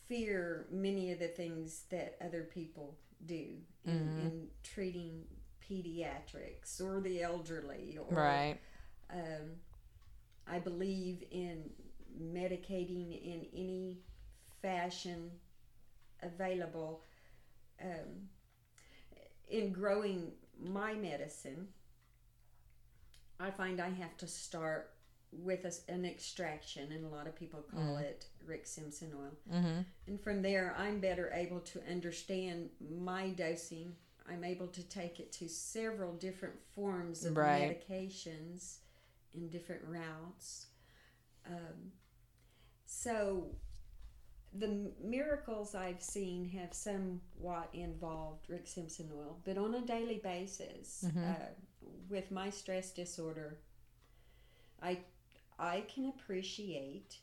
[0.07, 3.45] fear many of the things that other people do
[3.85, 5.23] in, in treating
[5.67, 8.59] pediatrics or the elderly or Right.
[9.11, 9.55] um,
[10.47, 11.69] I believe in
[12.21, 13.97] medicating in any
[14.61, 15.31] fashion
[16.21, 17.01] available.
[17.81, 18.29] Um,
[19.49, 20.31] in growing
[20.63, 21.67] my medicine,
[23.39, 24.91] I find I have to start
[25.31, 29.57] with a an extraction, and a lot of people call it Rick Simpson oil.
[29.59, 29.81] Mm-hmm.
[30.07, 33.95] And from there, I'm better able to understand my dosing.
[34.29, 37.79] I'm able to take it to several different forms of Right.
[37.89, 38.77] medications
[39.33, 40.67] in different routes.
[41.45, 41.91] Um,
[42.85, 43.47] so,
[44.53, 51.05] the miracles I've seen have somewhat involved Rick Simpson oil, but on a daily basis,
[51.17, 51.45] uh,
[52.09, 53.57] with my stress disorder,
[54.81, 54.99] I
[55.57, 57.17] I can appreciate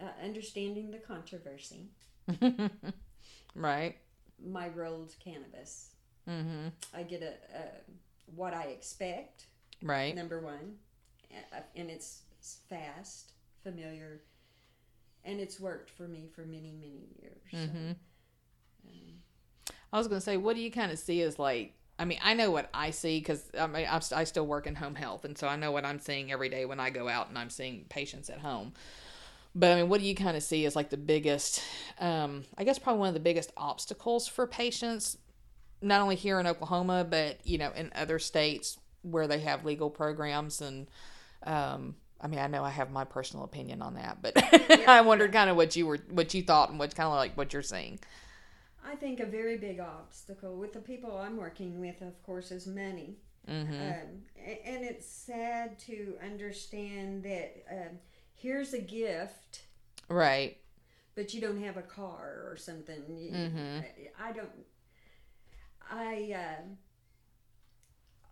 [0.00, 1.90] uh, understanding the controversy.
[3.54, 3.96] right.
[4.44, 5.90] My rolled cannabis.
[6.28, 6.68] Mm-hmm.
[6.94, 7.62] I get a, a
[8.34, 9.46] what I expect.
[9.82, 10.14] Right.
[10.14, 10.76] Number one,
[11.74, 12.22] and it's
[12.68, 14.22] fast, familiar,
[15.26, 17.42] and it's worked for me for many many years.
[17.64, 17.92] So, Mm-hmm.
[18.86, 19.22] um,
[19.92, 22.18] I was going to say, what do you kind of see as like I mean,
[22.22, 25.24] I know what I see because I mean, I'm, I still work in home health,
[25.24, 27.50] and so I know what I'm seeing every day when I go out and I'm
[27.50, 28.74] seeing patients at home.
[29.54, 31.62] But I mean, what do you kind of see as like the biggest,
[31.98, 35.16] um, I guess probably one of the biggest obstacles for patients,
[35.80, 39.88] not only here in Oklahoma, but you know, in other states where they have legal
[39.88, 40.88] programs and,
[41.44, 44.34] um, I mean, I know I have my personal opinion on that, but
[44.88, 47.36] I wondered kind of what you were, what you thought, and what kind of like
[47.36, 47.98] what you're seeing.
[48.84, 52.66] I think a very big obstacle with the people I'm working with, of course, is
[52.66, 53.16] money.
[53.48, 53.72] Mm-hmm.
[53.74, 54.22] Um,
[54.64, 57.98] and it's sad to understand that um,
[58.34, 59.62] here's a gift,
[60.08, 60.56] Right.
[61.14, 63.02] but you don't have a car or something.
[63.32, 63.84] Mhm.
[64.18, 64.48] I, I don't.
[65.90, 66.62] I uh,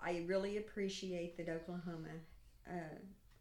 [0.01, 2.09] I really appreciate that Oklahoma
[2.69, 2.99] uh,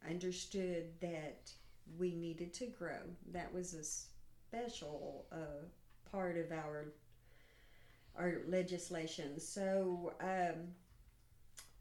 [0.09, 1.51] understood that
[1.97, 2.99] we needed to grow.
[3.31, 5.65] That was a special uh,
[6.11, 6.93] part of our
[8.15, 9.39] our legislation.
[9.39, 10.75] So, um,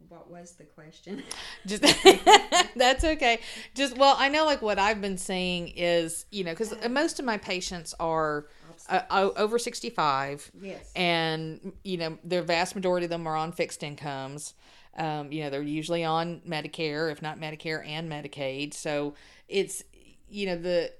[0.09, 1.23] what was the question?
[1.67, 1.83] Just
[2.77, 3.41] that's okay.
[3.75, 7.25] Just well, I know like what I've been saying is you know because most of
[7.25, 8.47] my patients are
[8.89, 10.51] uh, over sixty five.
[10.61, 10.91] yes.
[10.97, 14.55] and you know the vast majority of them are on fixed incomes
[14.97, 18.75] um, you know they're usually on medicare if not medicare and medicaid.
[18.75, 19.15] So
[19.49, 19.83] it's
[20.29, 20.93] you know the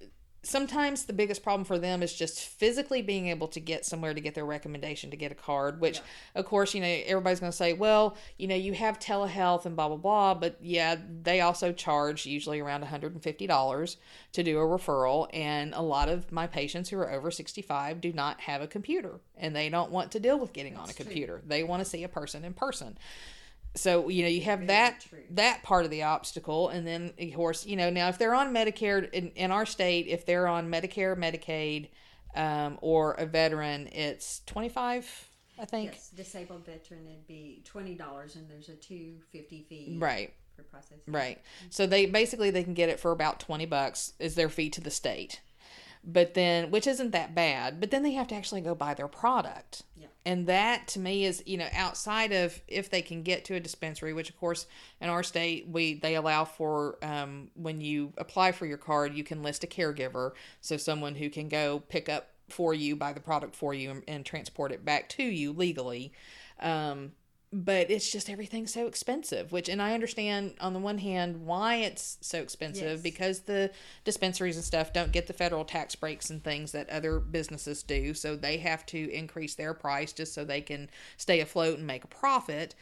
[0.45, 4.21] sometimes the biggest problem for them is just physically being able to get somewhere to
[4.21, 6.01] get their recommendation to get a card which
[6.35, 9.77] of course you know everybody's going to say well you know you have telehealth and
[9.77, 13.97] blah blah blah but yeah they also charge usually around $150
[14.33, 18.13] to do a referral and a lot of my patients who are over 65 do
[18.13, 21.41] not have a computer and they don't want to deal with getting on a computer.
[21.47, 22.99] They want to see a person in person
[23.75, 25.23] so you know you have that true.
[25.31, 28.53] that part of the obstacle and then of course you know now if they're on
[28.53, 31.89] medicare in, in our state if they're on medicare medicaid
[32.35, 38.37] um, or a veteran it's 25 i think Yes, disabled veteran, it'd be twenty dollars,
[38.37, 40.99] and there's a two fifty fee right for processing.
[41.07, 41.41] Right.
[41.71, 44.81] So they basically they can get it for about 20 bucks is their fee to
[44.81, 45.41] the state.
[46.05, 49.09] But then which isn't that bad, but then they have to actually go buy their
[49.09, 49.83] product.
[49.97, 50.09] Yeah.
[50.25, 53.61] And that to me is, you know, outside of if they can get to a
[53.61, 54.67] dispensary, which of course
[55.01, 59.25] in our state we they allow for um, when you apply for your card, you
[59.25, 63.21] can list a caregiver, so someone who can go pick up for you, buy the
[63.21, 66.13] product for you, and, and transport it back to you legally.
[66.61, 67.13] Um,
[67.55, 71.77] but it's just everything's so expensive which and i understand on the one hand why
[71.77, 73.01] it's so expensive Yes.
[73.03, 73.71] because the
[74.05, 78.15] dispensaries and stuff don't get the federal tax breaks and things that other businesses do
[78.15, 80.89] so they have to increase their price just so they can
[81.19, 82.75] stay afloat and make a profit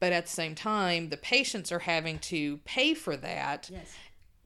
[0.00, 3.90] but at the same time the patients are having to pay for that Yes.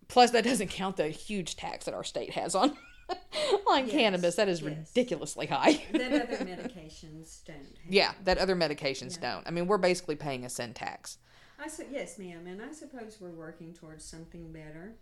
[0.06, 2.76] plus that doesn't count the huge tax that our state has on
[3.66, 4.70] on Yes, cannabis that is yes.
[4.94, 7.56] ridiculously high That other medications don't.
[7.56, 7.92] Have.
[7.92, 11.18] yeah that other medications don't i mean we're basically paying a sin tax
[11.56, 14.96] I su- yes, ma'am, and I suppose we're working towards something better.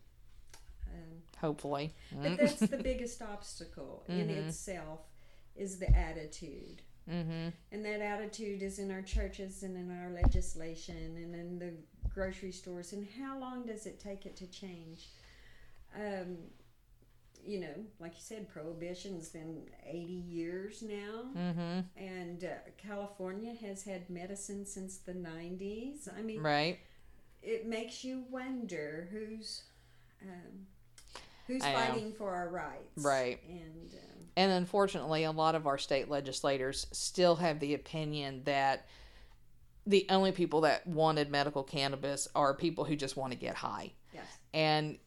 [0.86, 5.00] Um, hopefully but that's the biggest obstacle in itself
[5.56, 6.82] is the attitude.
[7.10, 7.48] mm-hmm.
[7.72, 11.72] And that attitude is in our churches and in our legislation and in the
[12.14, 12.92] grocery stores.
[12.92, 15.08] And how long does it take it to change?
[15.96, 16.36] Um,
[17.44, 21.24] you know, like you said, prohibition's been 80 years now.
[21.36, 21.80] Mm-hmm.
[21.96, 26.08] And uh, California has had medicine since the 90s.
[26.16, 26.78] I mean, Right.
[27.42, 29.62] it makes you wonder who's.
[30.22, 30.66] Um,
[31.48, 31.78] Who's I know.
[31.78, 33.02] fighting for our rights?
[33.04, 33.40] Right.
[33.48, 38.86] And um, And unfortunately, a lot of our state legislators still have the opinion that
[39.84, 43.92] the only people that wanted medical cannabis are people who just want to get high.
[44.14, 44.24] yes,
[44.54, 44.98] And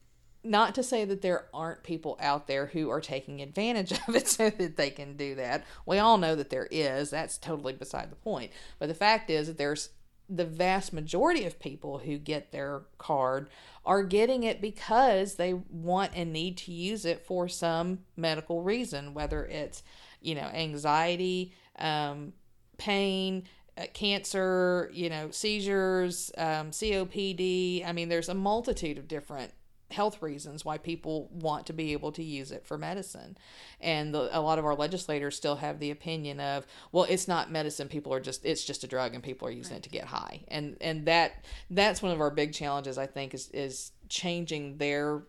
[0.46, 4.28] not to say that there aren't people out there who are taking advantage of it
[4.28, 5.64] so that they can do that.
[5.84, 7.10] We all know that there is.
[7.10, 8.52] That's totally beside the point.
[8.78, 9.90] But the fact is that there's
[10.28, 13.48] the vast majority of people who get their card
[13.84, 19.14] are getting it because they want and need to use it for some medical reason,
[19.14, 19.82] whether it's,
[20.20, 22.32] you know, anxiety, um,
[22.76, 23.44] pain,
[23.78, 27.86] uh, cancer, you know, seizures, um, COPD.
[27.86, 29.52] I mean, there's a multitude of different
[29.96, 33.36] health reasons why people want to be able to use it for medicine.
[33.80, 37.50] And the, a lot of our legislators still have the opinion of, well, it's not
[37.50, 37.88] medicine.
[37.88, 40.44] People are just, it's just a drug and people are using it to get high.
[40.48, 45.22] And, and that, that's one of our big challenges, I think, is, is changing their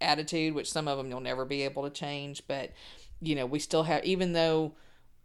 [0.00, 2.42] attitude, which some of them you'll never be able to change.
[2.48, 2.72] But,
[3.20, 4.74] you know, we still have, even though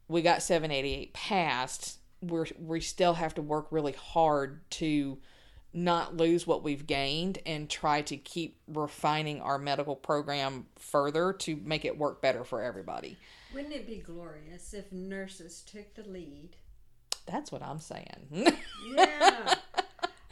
[0.07, 5.17] we got 788 passed, we're, we still have to work really hard to,
[5.75, 11.57] not lose what we've gained and try to keep refining our medical program further to
[11.65, 13.17] make it work better for everybody.
[13.53, 16.55] wouldn't it be glorious if nurses took the lead
[17.25, 18.27] That's what I'm saying.
[18.31, 19.55] yeah.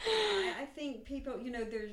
[0.06, 1.92] I, I think people, you know, there's.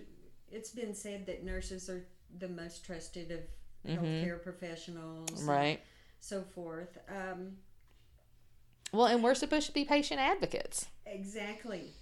[0.53, 2.05] It's been said that nurses are
[2.39, 3.41] the most trusted of
[3.89, 5.49] healthcare professionals, Mm-hmm.
[5.51, 5.81] right.
[6.21, 6.99] So forth.
[7.09, 7.57] Um,
[8.93, 10.87] Well, and we're supposed to be patient advocates.
[11.07, 11.93] exactly,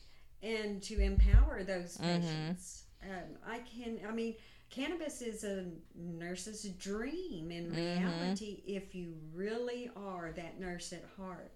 [0.43, 2.21] and to empower those Mm-hmm.
[2.21, 2.85] patients.
[3.03, 4.01] Um, I can.
[4.09, 4.35] I mean,
[4.71, 7.77] cannabis is a nurse's dream in Mm-hmm.
[7.77, 8.63] reality.
[8.67, 11.53] If you really are that nurse at heart.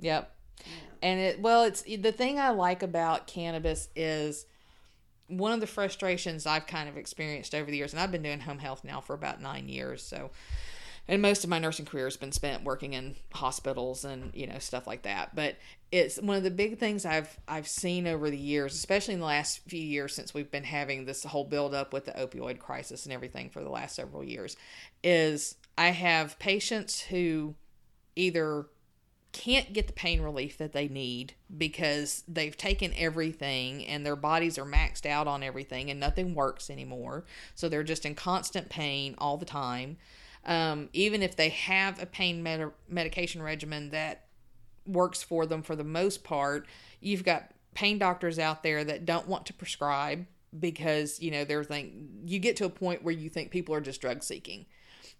[0.00, 0.34] Yep.
[0.64, 0.72] Yeah.
[1.02, 4.46] And it well, it's the thing I like about cannabis is
[5.28, 8.40] one of the frustrations I've kind of experienced over the years, and I've been doing
[8.40, 10.30] home health now for about nine years, so
[11.08, 14.58] and most of my nursing career has been spent working in hospitals and you know
[14.58, 15.34] stuff like that.
[15.34, 15.56] But
[15.92, 19.26] it's one of the big things I've I've seen over the years, especially in the
[19.26, 23.04] last few years since we've been having this whole build up with the opioid crisis
[23.04, 24.56] and everything for the last several years,
[25.02, 27.54] is I have patients who
[28.16, 28.66] either
[29.32, 34.58] can't get the pain relief that they need because they've taken everything and their bodies
[34.58, 37.24] are maxed out on everything and nothing works anymore.
[37.54, 39.98] So they're just in constant pain all the time.
[40.44, 44.24] Um, even if they have a pain med- medication regimen that
[44.86, 46.66] works for them for the most part,
[47.00, 50.26] you've got pain doctors out there that don't want to prescribe
[50.58, 51.92] because you know they're think
[52.24, 54.66] you get to a point where you think people are just drug seeking.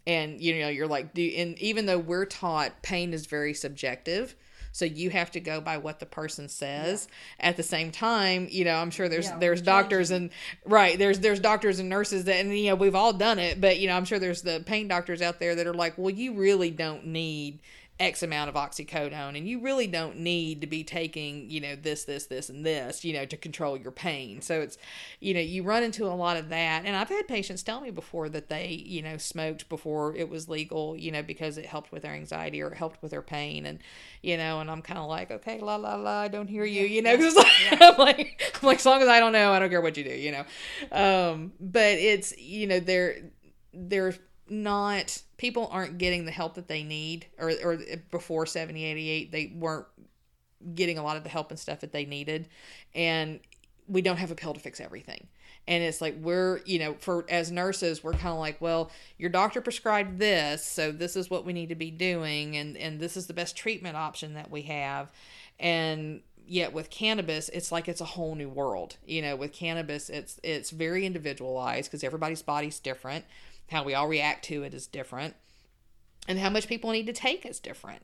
[0.06, 4.34] And you know you're like do and even though we're taught pain is very subjective
[4.72, 7.08] so you have to go by what the person says.
[7.38, 10.30] At the same time you know i'm sure there's Yeah, there's doctors and
[10.64, 13.78] right there's there's doctors and nurses that and you know we've all done it but
[13.78, 16.34] you know i'm sure there's the pain doctors out there that are like well you
[16.34, 17.58] really don't need
[18.00, 22.04] X amount of oxycodone, and you really don't need to be taking, you know, this,
[22.04, 24.40] this, this, and this, you know, to control your pain.
[24.40, 24.78] So it's,
[25.20, 26.86] you know, you run into a lot of that.
[26.86, 30.48] And I've had patients tell me before that they, you know, smoked before it was
[30.48, 33.66] legal, you know, because it helped with their anxiety or it helped with their pain.
[33.66, 33.80] And,
[34.22, 36.86] you know, and I'm kind of like, okay, la, la, la, I don't hear you,
[36.86, 37.36] you know, because
[37.72, 40.04] I'm like, I'm like, as long as I don't know, I don't care what you
[40.04, 40.44] do, you know.
[40.90, 43.18] Um, but it's, you know, they're,
[43.74, 44.14] they're,
[44.50, 47.78] not people aren't getting the help that they need or or
[48.10, 49.86] before 7088 they weren't
[50.74, 52.48] getting a lot of the help and stuff that they needed.
[52.94, 53.40] And
[53.88, 55.26] we don't have a pill to fix everything.
[55.66, 59.30] And it's like we're you know for as nurses we're kind of like well your
[59.30, 63.16] doctor prescribed this so this is what we need to be doing and and this
[63.16, 65.12] is the best treatment option that we have.
[65.58, 68.96] And yet with cannabis it's like it's a whole new world.
[69.06, 73.24] You know with cannabis it's it's very individualized because everybody's body's different
[73.70, 75.34] how we all react to it is different.
[76.28, 78.02] And how much people need to take is different.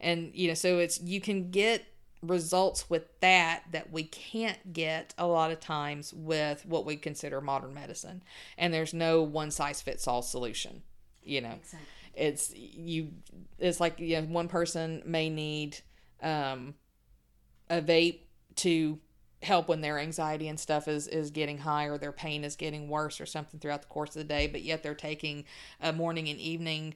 [0.00, 1.84] And you know so it's you can get
[2.20, 7.40] results with that that we can't get a lot of times with what we consider
[7.40, 8.22] modern medicine.
[8.56, 10.82] And there's no one size fits all solution
[11.28, 11.52] you know.
[11.52, 11.88] Exactly.
[12.14, 13.10] it's you
[13.58, 15.78] it's like you know one person may need
[16.22, 16.74] um
[17.70, 18.20] a vape
[18.56, 18.98] to
[19.42, 22.88] help when their anxiety and stuff is is getting high or their pain is getting
[22.88, 25.44] worse or something throughout the course of the day but yet they're taking
[25.80, 26.94] a morning and evening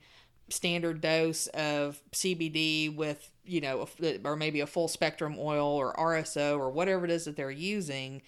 [0.49, 5.95] standard dose of CBD with you know a, or maybe a full spectrum oil or
[5.95, 8.23] RSO or whatever it is that they're using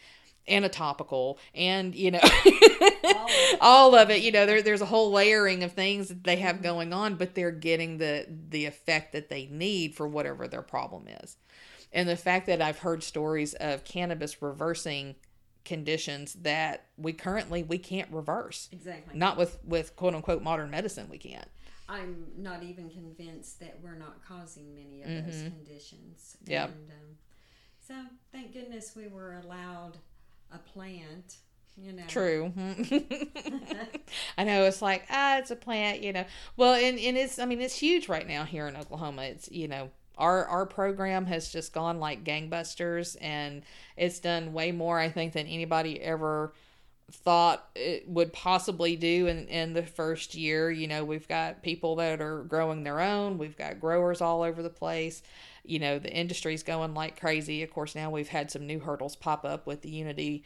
[0.46, 2.20] and a topical and you know
[3.60, 4.22] All of it.
[4.22, 6.64] You know there, there's a whole layering of things that they have mm-hmm.
[6.64, 11.06] going on but they're getting the the effect that they need for whatever their problem
[11.22, 11.36] is
[11.94, 15.14] and the fact that i've heard stories of cannabis reversing
[15.64, 19.18] conditions that we currently we can't reverse Exactly.
[19.18, 21.48] not with with quote unquote modern medicine we can't
[21.88, 26.36] I'm not even convinced that we're not causing many of those conditions.
[26.44, 26.52] Mm-hmm.
[26.52, 27.16] And, um,
[27.86, 27.94] so
[28.32, 29.98] thank goodness we were allowed
[30.52, 31.36] a plant.
[31.76, 32.04] You know.
[32.06, 32.52] True.
[34.38, 36.24] I know it's like ah, it's a plant, you know.
[36.56, 39.22] Well, and and it's I mean it's huge right now here in Oklahoma.
[39.22, 43.62] It's you know our our program has just gone like gangbusters, and
[43.96, 46.52] it's done way more I think than anybody ever
[47.10, 50.70] thought it would possibly do in, in the first year.
[50.70, 54.62] You know, we've got people that are growing their own, we've got growers all over
[54.62, 55.22] the place.
[55.64, 57.62] You know, the industry's going like crazy.
[57.62, 60.44] Of course, now we've had some new hurdles pop up with the Unity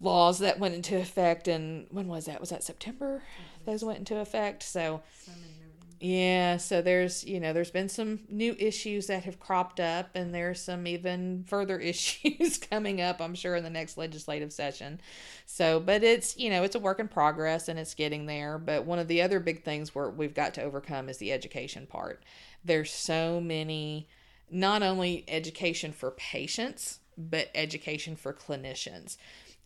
[0.00, 1.48] laws that went into effect.
[1.48, 2.40] And when was that?
[2.40, 3.22] Was that September?
[3.22, 3.70] Mm-hmm.
[3.70, 4.62] Those went into effect.
[4.62, 5.55] So, in November.
[5.98, 10.34] Yeah, so there's, you know, there's been some new issues that have cropped up, and
[10.34, 15.00] there's some even further issues coming up, I'm sure, in the next legislative session.
[15.46, 18.58] So, but it's, you know, it's a work in progress and it's getting there.
[18.58, 21.86] But one of the other big things where we've got to overcome is the education
[21.86, 22.22] part.
[22.64, 24.08] There's so many,
[24.50, 29.16] not only education for patients, but education for clinicians.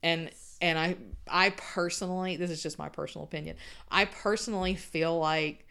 [0.02, 0.30] And
[0.62, 0.96] and I
[1.28, 3.56] I personally, this is just my personal opinion.
[3.90, 5.66] I personally feel like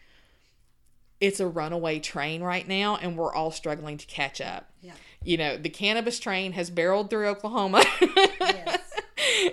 [1.20, 4.70] it's a runaway train right now and we're all struggling to catch up.
[4.80, 4.92] Yeah.
[5.22, 7.84] You know, the cannabis train has barreled through Oklahoma.
[8.40, 8.80] Yes.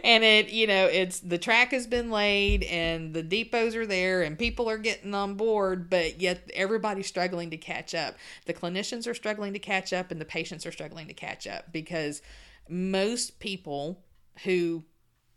[0.03, 4.24] and it, you know, it's the track has been laid and the depots are there
[4.24, 8.15] and people are getting on board, but yet everybody's struggling to catch up.
[8.45, 11.72] The clinicians are struggling to catch up and the patients are struggling to catch up
[11.74, 12.22] because
[12.70, 14.03] most people
[14.45, 14.84] who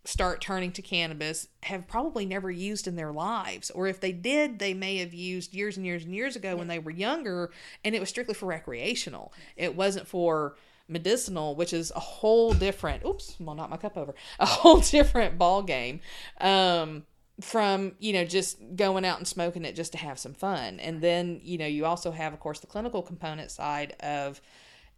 [0.05, 3.71] start turning to cannabis have probably never used in their lives.
[3.71, 6.69] Or if they did they may have used years and years and years ago when
[6.69, 7.51] they were younger
[7.85, 9.33] and it was strictly for recreational.
[9.57, 10.57] It wasn't for
[10.89, 15.39] medicinal which is a whole different oops well not my cup over a whole different
[15.39, 16.01] ball game
[16.41, 17.05] um
[17.41, 20.81] from you know just going out and smoking it just to have some fun.
[20.81, 24.41] And then you know you also have of course the clinical component side of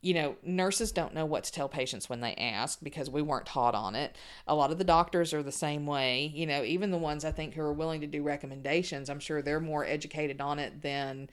[0.03, 3.47] you know, nurses don't know what to tell patients when they ask because we weren't
[3.47, 4.17] taught on it.
[4.49, 6.33] A lot of the doctors are the same way.
[6.35, 9.41] You know, even the ones I think who are willing to do recommendations, I'm sure
[9.41, 11.31] they're more educated on it than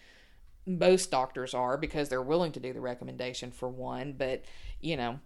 [0.67, 4.13] most doctors are because they're willing to do the recommendation for one.
[4.13, 4.45] But,
[4.79, 5.19] you know,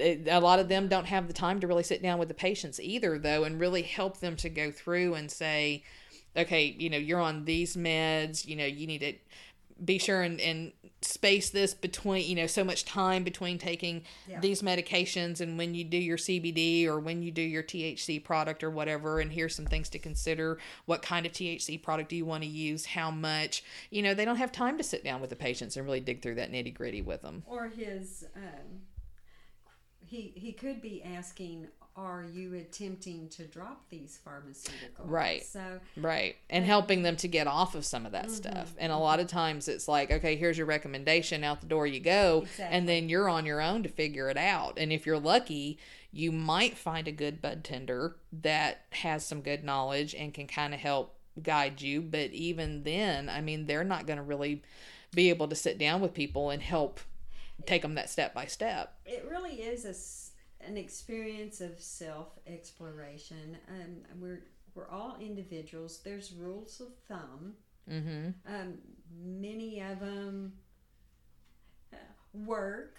[0.00, 2.80] a lot of them don't have the time to really sit down with the patients
[2.80, 5.84] either, though, and really help them to go through and say,
[6.36, 9.14] okay, you know, you're on these meds, you know, you need to
[9.84, 10.72] be sure and, and
[11.02, 14.40] space this between you know so much time between taking Yeah.
[14.40, 18.64] these medications and when you do your CBD or when you do your THC product
[18.64, 19.20] or whatever.
[19.20, 20.58] And here's some things to consider.
[20.86, 22.86] What kind of THC product do you want to use?
[22.86, 23.62] How much?
[23.90, 26.22] You know they don't have time to sit down with the patients and really dig
[26.22, 27.42] through that nitty gritty with them.
[27.46, 28.80] Or his, um,
[30.00, 31.66] he he could be asking,
[31.96, 35.44] "Are you attempting to drop these pharmaceuticals?" Right.
[35.44, 36.36] So Right.
[36.50, 38.34] And helping them to get off of some of that mm-hmm.
[38.34, 38.74] stuff.
[38.78, 42.00] And a lot of times it's like, okay, here's your recommendation, out the door you
[42.00, 42.42] go.
[42.42, 42.76] Exactly.
[42.76, 44.78] And then you're on your own to figure it out.
[44.78, 45.78] And if you're lucky,
[46.12, 50.74] you might find a good bud tender that has some good knowledge and can kind
[50.74, 52.00] of help guide you.
[52.00, 54.62] But even then, I mean, they're not going to really
[55.14, 57.00] be able to sit down with people and help
[57.64, 58.94] take them that step by step.
[59.06, 59.94] it really is a
[60.66, 63.56] an experience of self exploration.
[63.68, 64.42] Um, we're
[64.74, 66.00] we're all individuals.
[66.04, 67.54] There's rules of thumb.
[67.90, 68.28] Mm-hmm.
[68.52, 68.74] Um,
[69.24, 70.52] many of them
[71.92, 71.96] uh,
[72.34, 72.96] work.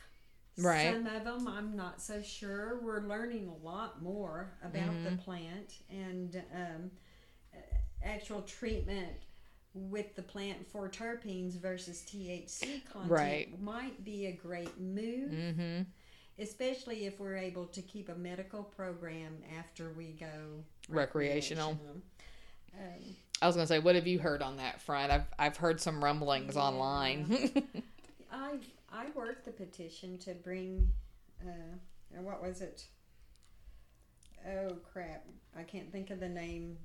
[0.57, 0.91] Right.
[0.91, 2.79] Some of them I'm not so sure.
[2.81, 6.91] We're learning a lot more about the plant and um,
[7.53, 7.59] uh,
[8.03, 9.11] actual treatment
[9.75, 13.61] with the plant for terpenes versus THC content Right.
[13.61, 15.81] might be a great move, Mm-hmm.
[16.39, 20.27] Especially if we're able to keep a medical program after we go
[20.89, 21.71] Recreational.
[21.71, 22.01] recreational.
[22.79, 25.11] Um, I was gonna say, what have you heard on that front?
[25.11, 26.61] I've I've heard some rumblings Yeah.
[26.61, 27.51] online.
[28.31, 28.57] I
[28.91, 30.87] I worked the petition to bring,
[31.45, 32.85] uh, what was it?
[34.47, 35.25] Oh crap!
[35.57, 36.77] I can't think of the name.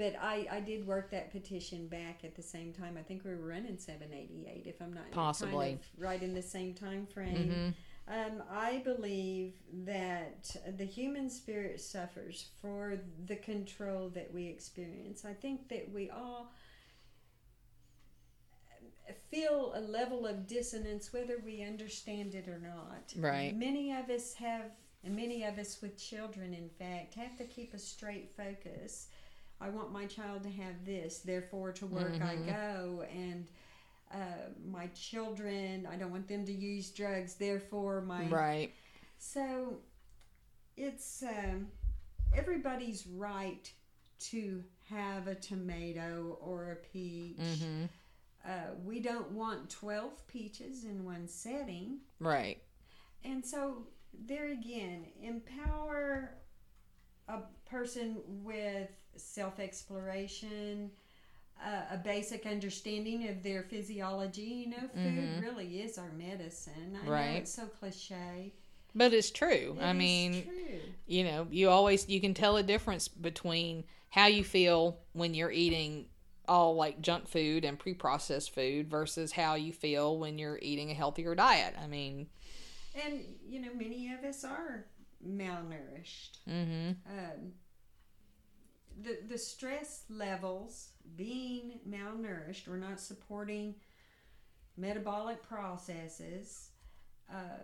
[0.00, 2.96] But I, I did work that petition back at the same time.
[2.98, 5.52] I think we were running 788, if I'm not Possibly.
[5.52, 7.74] kind of right in the same time frame.
[8.08, 8.30] Mhm.
[8.30, 9.52] Um, I believe
[9.84, 15.26] that the human spirit suffers for the control that we experience.
[15.26, 16.50] I think that we all
[19.30, 23.12] feel a level of dissonance whether we understand it or not.
[23.16, 23.54] Right.
[23.54, 24.70] Many of us have,
[25.04, 29.08] and many of us with children, in fact, have to keep a straight focus.
[29.60, 32.46] I want my child to have this, therefore to work I Mhm.
[32.46, 33.46] go, and
[34.12, 38.72] uh, my children, I don't want them to use drugs, therefore my Right.
[39.18, 39.80] so
[40.76, 41.70] it's um,
[42.34, 43.70] everybody's right
[44.18, 47.36] to have a tomato or a peach.
[47.38, 47.84] Mm-hmm.
[48.44, 52.00] Uh, we don't want 12 peaches in one setting.
[52.18, 52.62] Right.
[53.22, 56.34] And so, there again, empower
[57.30, 60.90] a person with self exploration,
[61.64, 64.42] uh, a basic understanding of their physiology.
[64.42, 65.42] You know, food Mhm.
[65.42, 66.96] really is our medicine.
[67.00, 67.42] I know Right.
[67.42, 68.52] it's so cliche.
[68.94, 69.76] But it's true.
[69.78, 70.80] It I mean, true.
[71.06, 75.52] you know, you always you can tell a difference between how you feel when you're
[75.52, 76.06] eating
[76.48, 80.94] all like junk food and pre-processed food versus how you feel when you're eating a
[80.94, 81.74] healthier diet.
[81.80, 82.28] I mean,
[82.94, 84.86] And you know, many of us are
[85.26, 86.38] malnourished.
[86.48, 86.96] mhm.
[87.06, 87.52] Um,
[89.02, 93.74] the the stress levels, being malnourished, we're not supporting
[94.76, 96.70] metabolic processes.
[97.32, 97.58] Uh,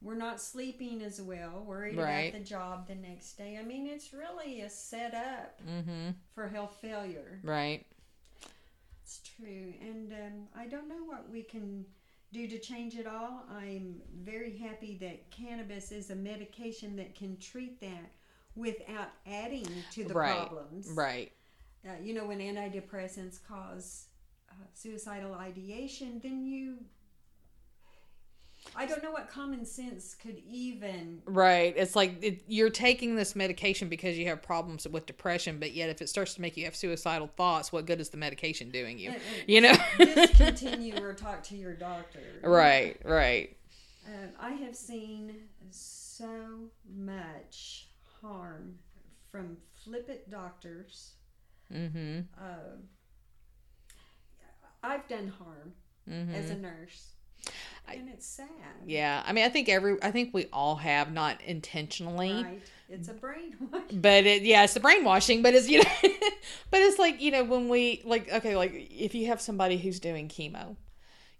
[0.00, 1.62] we're not sleeping as well.
[1.64, 2.28] Worried Right.
[2.30, 3.56] about the job the next day.
[3.56, 6.14] I mean, it's really a setup Mhm.
[6.34, 7.40] for health failure.
[7.44, 7.86] Right.
[9.04, 11.86] It's true, and um, I don't know what we can
[12.32, 13.44] do to change it all.
[13.50, 18.10] I'm very happy that cannabis is a medication that can treat that
[18.54, 20.88] without adding to the Right, problems.
[20.94, 21.32] Right.
[21.86, 24.06] Uh, you know, when antidepressants cause
[24.50, 26.78] uh, suicidal ideation, then you.
[28.74, 31.22] I don't know what common sense could even.
[31.26, 31.74] Right.
[31.76, 35.90] It's like it, you're taking this medication because you have problems with depression, but yet
[35.90, 38.98] if it starts to make you have suicidal thoughts, what good is the medication doing
[38.98, 39.10] you?
[39.10, 39.74] Uh, uh, You know?
[39.98, 42.20] discontinue or talk to your doctor.
[42.42, 43.56] right, right.
[44.06, 45.34] Um, I have seen
[45.70, 47.88] so much
[48.20, 48.76] harm
[49.30, 51.12] from flippant doctors.
[51.72, 52.20] Mm-hmm.
[52.38, 52.76] Uh,
[54.82, 55.72] I've done harm
[56.34, 57.12] as a nurse,
[57.88, 58.46] and it's sad.
[58.86, 59.22] Yeah.
[59.26, 62.42] I mean, I think every, I think we all have, not intentionally.
[62.42, 62.62] Right?
[62.88, 64.02] It's a brainwash.
[64.02, 65.90] but it yeah it's the brainwashing but it's you know
[66.70, 69.98] but it's like you know when we like okay like if you have somebody who's
[69.98, 70.76] doing chemo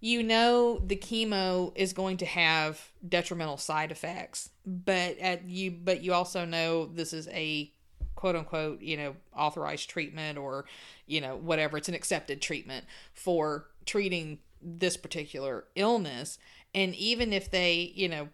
[0.00, 6.02] you know the chemo is going to have detrimental side effects but at you but
[6.02, 7.70] you also know this is a
[8.14, 10.64] quote unquote you know authorized treatment or
[11.06, 16.38] you know whatever it's an accepted treatment for treating this particular illness
[16.74, 18.28] and even if they you know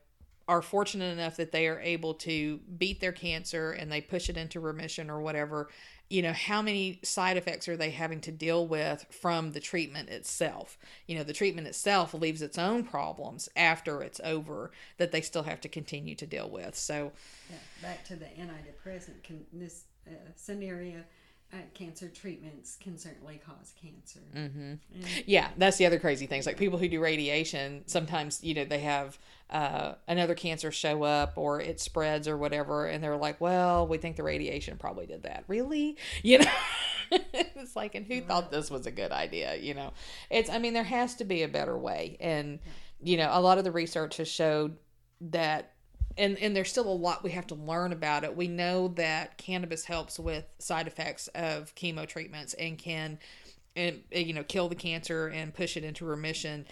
[0.48, 4.36] are fortunate enough that they are able to beat their cancer and they push it
[4.38, 5.68] into remission or whatever,
[6.08, 10.08] you know, how many side effects are they having to deal with from the treatment
[10.08, 10.78] itself?
[11.06, 15.42] You know, the treatment itself leaves its own problems after it's over that they still
[15.42, 16.74] have to continue to deal with.
[16.74, 17.12] So,
[17.50, 19.22] Yeah, back to the antidepressant.
[19.22, 21.04] Can, this uh, scenario,
[21.52, 24.20] uh, cancer treatments can certainly cause cancer.
[24.34, 24.74] mm-hmm.
[25.24, 26.44] Yeah, that's the other crazy things.
[26.44, 29.18] Like people who do radiation, sometimes, you know, they have
[29.48, 33.96] uh, another cancer show up or it spreads or whatever, and they're like, well, we
[33.96, 35.44] think the radiation probably did that.
[35.48, 35.96] Really?
[36.22, 36.50] You know?
[37.32, 39.56] it's like, and who thought this was a good idea?
[39.56, 39.92] You know,
[40.28, 42.18] it's, I mean, there has to be a better way.
[42.20, 42.58] And,
[43.02, 44.76] you know, a lot of the research has showed
[45.22, 45.72] that
[46.18, 48.36] and and there's still a lot we have to learn about it.
[48.36, 53.18] We know that cannabis helps with side effects of chemo treatments and can
[53.76, 56.66] and you know kill the cancer and push it into remission.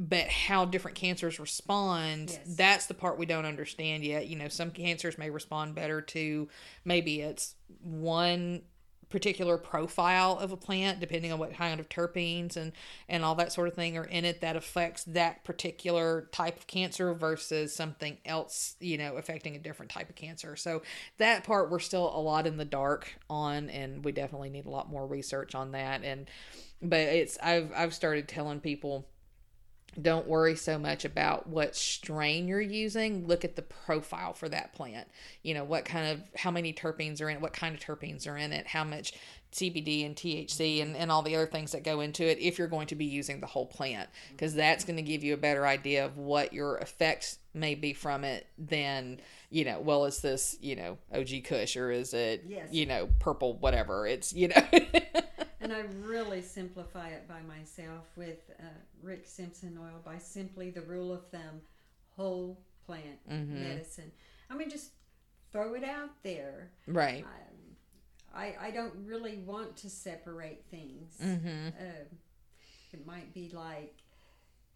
[0.00, 2.56] But how different cancers respond, Yes.
[2.56, 4.28] that's the part we don't understand yet.
[4.28, 6.48] You know, some cancers may respond better to
[6.84, 8.62] maybe it's one
[9.10, 12.72] particular profile of a plant depending on what kind of terpenes and
[13.08, 16.66] and all that sort of thing are in it that affects that particular type of
[16.66, 20.56] cancer versus something else you know affecting a different type of cancer.
[20.56, 20.82] So
[21.18, 24.70] that part we're still a lot in the dark on and we definitely need a
[24.70, 26.04] lot more research on that.
[26.04, 26.28] And
[26.80, 29.04] but it's i've i've started telling people
[30.00, 33.26] don't worry so much about what strain you're using.
[33.26, 35.08] Look at the profile for that plant.
[35.42, 38.26] You know what kind of how many terpenes are in it what kind of terpenes
[38.28, 39.12] are in it how much
[39.50, 42.68] cbd and thc and, and all the other things that go into it if you're
[42.68, 45.66] going to be using the whole plant because that's going to give you a better
[45.66, 49.18] idea of what your effects may be from it than
[49.48, 52.68] you know well is this you know og kush or is it Yes.
[52.72, 54.06] you know purple whatever?
[54.06, 54.62] It's you know
[55.68, 58.62] And I really simplify it by myself with uh,
[59.02, 61.60] Rick Simpson oil by simply the rule of thumb
[62.16, 63.62] whole plant Mm-hmm.
[63.64, 64.10] medicine.
[64.48, 64.92] I mean, just
[65.52, 66.70] throw it out there.
[66.86, 67.22] right
[68.34, 71.18] I, I, I don't really want to separate things.
[71.22, 72.04] mm-hmm Uh,
[72.94, 73.94] it might be like,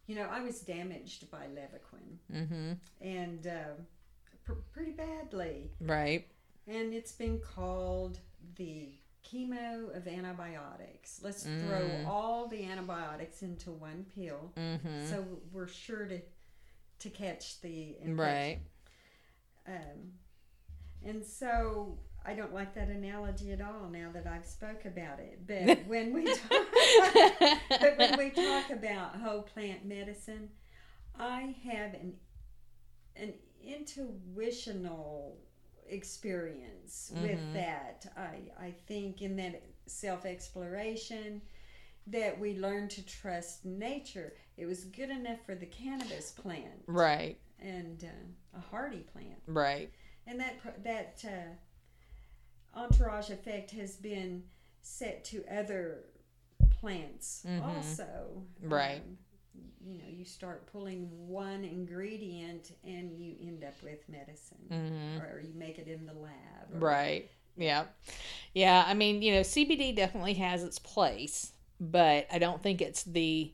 [0.07, 3.81] you know, I was damaged by Levaquin mm-hmm and uh,
[4.45, 5.71] pr- pretty badly.
[5.81, 6.27] right
[6.69, 8.19] And it's been called
[8.57, 8.91] the
[9.31, 11.21] chemo of antibiotics.
[11.23, 11.67] Let's Mm.
[11.67, 16.21] throw all the antibiotics into one pill mm-hmm so we're sure to
[17.01, 18.17] to catch the infection.
[18.17, 18.59] right
[19.67, 20.13] Um,
[21.05, 25.45] and so I don't like that analogy at all now that I've spoke about it.
[25.47, 26.39] But when we talk,
[27.69, 30.51] but when we talk about whole plant medicine,
[31.19, 32.15] I have an
[33.17, 35.37] an intuitional
[35.93, 37.53] experience with Mhm.
[37.55, 38.13] that.
[38.17, 41.43] I I think in that self exploration
[42.07, 44.35] that we learn to trust nature.
[44.57, 49.91] It was good enough for the cannabis plant right and uh, a hardy plant right
[50.27, 54.45] and that that uh, entourage effect has been
[54.83, 56.05] set to other
[56.71, 57.63] plants Mhm.
[57.63, 59.01] also Right.
[59.01, 59.19] Um,
[59.85, 65.21] you know you start pulling one ingredient and you end up with medicine mm-hmm.
[65.21, 67.31] or you make it in the lab or- Right.
[67.57, 67.85] Yeah.
[68.55, 68.85] Yeah.
[68.87, 73.53] I mean, you know, CBD definitely has its place, but I don't think it's the,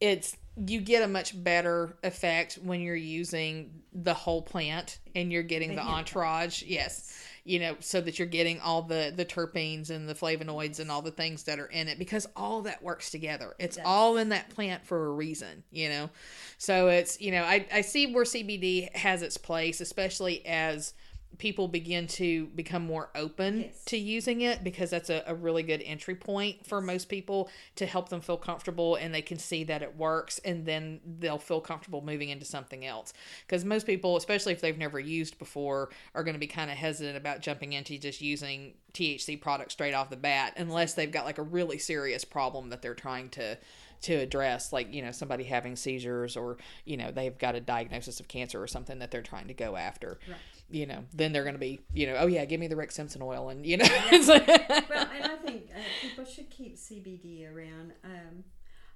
[0.00, 5.42] it's, you get a much better effect when you're using the whole plant and you're
[5.42, 6.62] getting The the, entourage.
[6.62, 7.12] Yes.
[7.46, 11.00] You know, so that you're getting all the, the terpenes and the flavonoids and all
[11.00, 13.54] the things that are in it because all that works together.
[13.60, 13.84] It's does.
[13.86, 16.10] all in that plant for a reason, you know?
[16.58, 20.92] So it's, you know, I, I see where CBD has its place, especially as
[21.38, 23.84] people begin to become more open Yes.
[23.84, 27.84] to using it because that's a, a really good entry point for most people to
[27.84, 31.60] help them feel comfortable and they can see that it works and then they'll feel
[31.60, 33.12] comfortable moving into something else
[33.46, 36.76] because most people especially if they've never used before are going to be kind of
[36.78, 41.26] hesitant about jumping into just using thc products straight off the bat unless they've got
[41.26, 43.58] like a really serious problem that they're trying to
[44.00, 46.56] to address like you know somebody having seizures or
[46.86, 49.76] you know they've got a diagnosis of cancer or something that they're trying to go
[49.76, 50.38] after Right.
[50.68, 52.90] You know then they're going to be you know oh yeah give me the rick
[52.90, 54.46] simpson oil and you know it's like-
[54.88, 57.92] well, and I think uh, people should keep CBD around.
[58.04, 58.42] Um,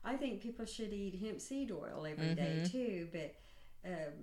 [0.05, 2.71] I think people should eat hemp seed oil every day Mhm.
[2.73, 3.35] too, but
[3.87, 4.15] um,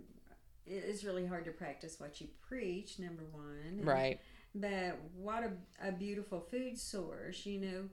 [0.65, 2.99] it is really hard to practice what you preach.
[2.99, 4.19] Number one, And- right
[4.55, 7.89] But what a, a beautiful food source, you know.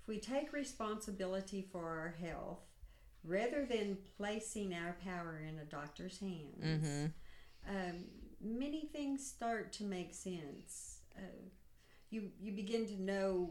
[0.00, 2.60] If we take responsibility for our health,
[3.24, 7.06] rather than placing our power in a doctor's hands, mm-hmm
[7.68, 8.04] um,
[8.40, 11.00] many things start to make sense.
[11.16, 11.20] Uh,
[12.10, 13.50] you you begin to know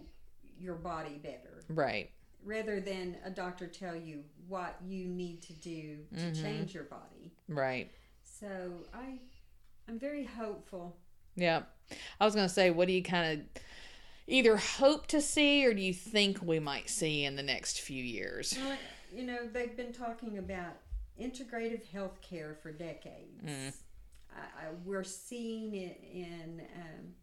[0.57, 2.09] your body better, right
[2.43, 6.41] rather than a doctor tell you what you need to do to Mhm.
[6.41, 7.33] change your body.
[7.47, 7.91] right
[8.23, 9.19] So I
[9.87, 10.97] I'm very hopeful.
[11.35, 11.63] yeah
[12.19, 13.61] i was going to say what do you kind of
[14.27, 18.03] either hope to see or do you think we might see in the next few
[18.03, 18.77] years Well,
[19.13, 20.73] you know they've been talking about
[21.19, 23.43] integrative health care for decades.
[23.43, 23.73] Mm.
[24.35, 27.13] I, we're seeing it in um,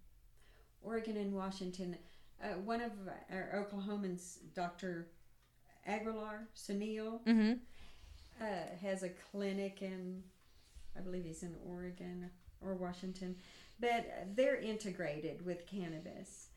[0.82, 1.96] Oregon and Washington.
[2.42, 2.92] Uh, one of
[3.30, 5.08] our Oklahomans, Dr.
[5.86, 7.52] Aguilar Sunil, mm-hmm
[8.40, 10.22] uh, has a clinic in,
[10.96, 13.36] I believe he's in Oregon or Washington,
[13.80, 16.48] but they're integrated with cannabis.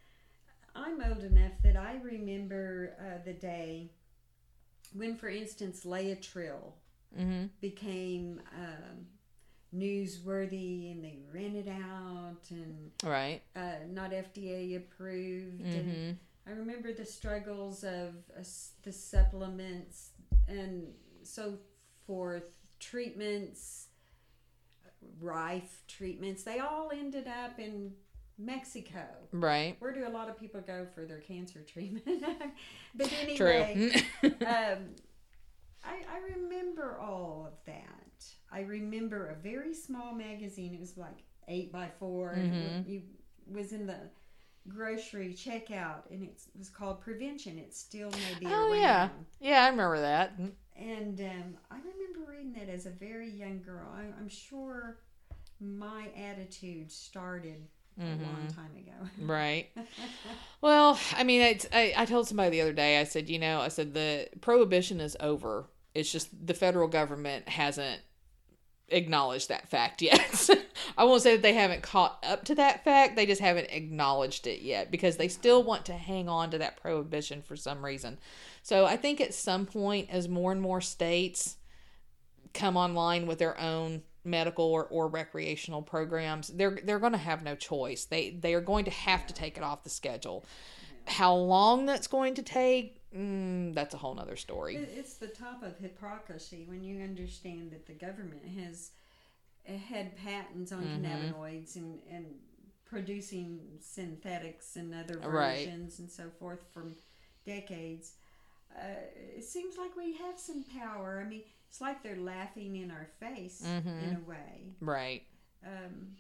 [0.76, 3.91] I'm old enough that I remember uh, the day
[4.93, 6.74] when, for instance, Laetrile
[7.18, 9.06] mm-hmm became um,
[9.76, 15.65] newsworthy and they rent it out and right uh, not FDA approved.
[15.65, 16.11] Mm-hmm
[16.47, 18.43] I remember the struggles of uh,
[18.84, 20.11] the supplements
[20.47, 20.88] and
[21.23, 21.57] so
[22.05, 22.43] forth,
[22.80, 23.88] treatments,
[25.19, 26.43] rife treatments.
[26.43, 27.93] They all ended up in
[28.38, 29.05] Mexico.
[29.32, 32.23] right Where do a lot of people go for their cancer treatment?
[32.95, 34.03] but true anyway,
[34.45, 34.89] um,
[35.86, 38.26] I, I remember all of that.
[38.52, 40.74] I remember a very small magazine.
[40.74, 42.64] It was like eight by 4 and it Mhm.
[42.86, 43.02] wa- you
[43.48, 44.00] was in the
[44.68, 47.60] grocery checkout, and it was called Prevention.
[47.60, 48.82] It still may be Oh, around.
[48.82, 49.10] yeah.
[49.40, 50.34] yeah i remember that
[50.76, 53.88] And um, I remember reading that as a very young girl.
[53.96, 54.98] I, I'm sure
[55.62, 57.68] my attitude started
[58.00, 58.56] a long Mhm.
[58.56, 59.10] time ago.
[59.20, 59.70] Right.
[60.62, 63.60] Well, I mean, it's, I, I told somebody the other day, I said, you know,
[63.62, 65.68] I said the prohibition is over.
[65.96, 68.02] It's just the federal government hasn't
[68.89, 70.50] acknowledged that fact yet.
[70.98, 73.16] I won't say that they haven't caught up to that fact.
[73.16, 76.78] They just haven't acknowledged it yet because they still want to hang on to that
[76.78, 78.20] prohibition for some reason.
[78.62, 81.58] So I think at some point, as more and more states
[82.54, 87.43] come online with their own medical or, or recreational programs, they're they're going to have
[87.43, 88.06] no choice.
[88.06, 90.46] They they are going to have to take it off the schedule.
[91.08, 94.76] How long that's going to take, mm, that's a whole nother story.
[94.76, 98.91] It's the top of hypocrisy when you understand that the government has
[99.68, 101.01] uh, had patents on Mhm.
[101.01, 102.39] cannabinoids and, and
[102.86, 105.66] producing synthetics and other Right.
[105.66, 106.91] versions and so forth for
[107.45, 108.13] decades.
[108.76, 109.01] Uh,
[109.38, 111.22] it seems like we have some power.
[111.26, 114.01] I mean, it's like they're laughing in our face Mhm.
[114.03, 114.76] in a way.
[114.82, 115.24] Right.
[115.66, 116.16] Um,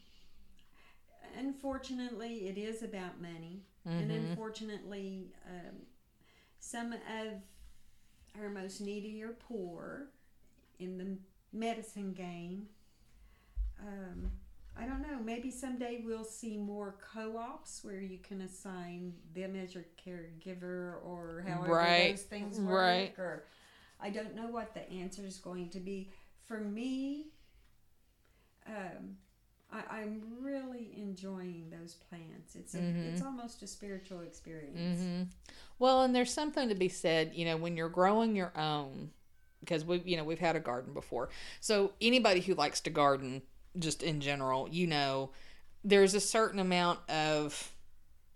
[1.37, 3.63] unfortunately, it is about money.
[3.85, 4.29] And Mhm.
[4.29, 5.85] unfortunately, um,
[6.59, 7.33] some of
[8.39, 10.07] our most needy or poor
[10.79, 11.17] in the
[11.57, 12.67] medicine game.
[13.79, 14.31] Um,
[14.77, 15.19] I don't know.
[15.23, 21.43] Maybe someday we'll see more co-ops where you can assign them as your caregiver, or
[21.47, 22.11] however Right.
[22.11, 22.75] those things work.
[22.75, 23.13] Right.
[23.17, 23.45] Or
[24.01, 26.11] I don't know what the answer is going to be.
[26.45, 27.27] For me,
[28.67, 29.17] um,
[29.71, 32.55] I, I'm really enjoying those plants.
[32.55, 33.13] It's a, Mhm.
[33.13, 34.99] it's almost a spiritual experience.
[34.99, 35.23] hmm
[35.77, 39.11] Well, and there's something to be said, you know, when you're growing your own,
[39.59, 41.29] because we, you know, we've had a garden before.
[41.59, 43.41] So anybody who likes to garden,
[43.77, 45.31] just in general, you know,
[45.83, 47.73] there's a certain amount of,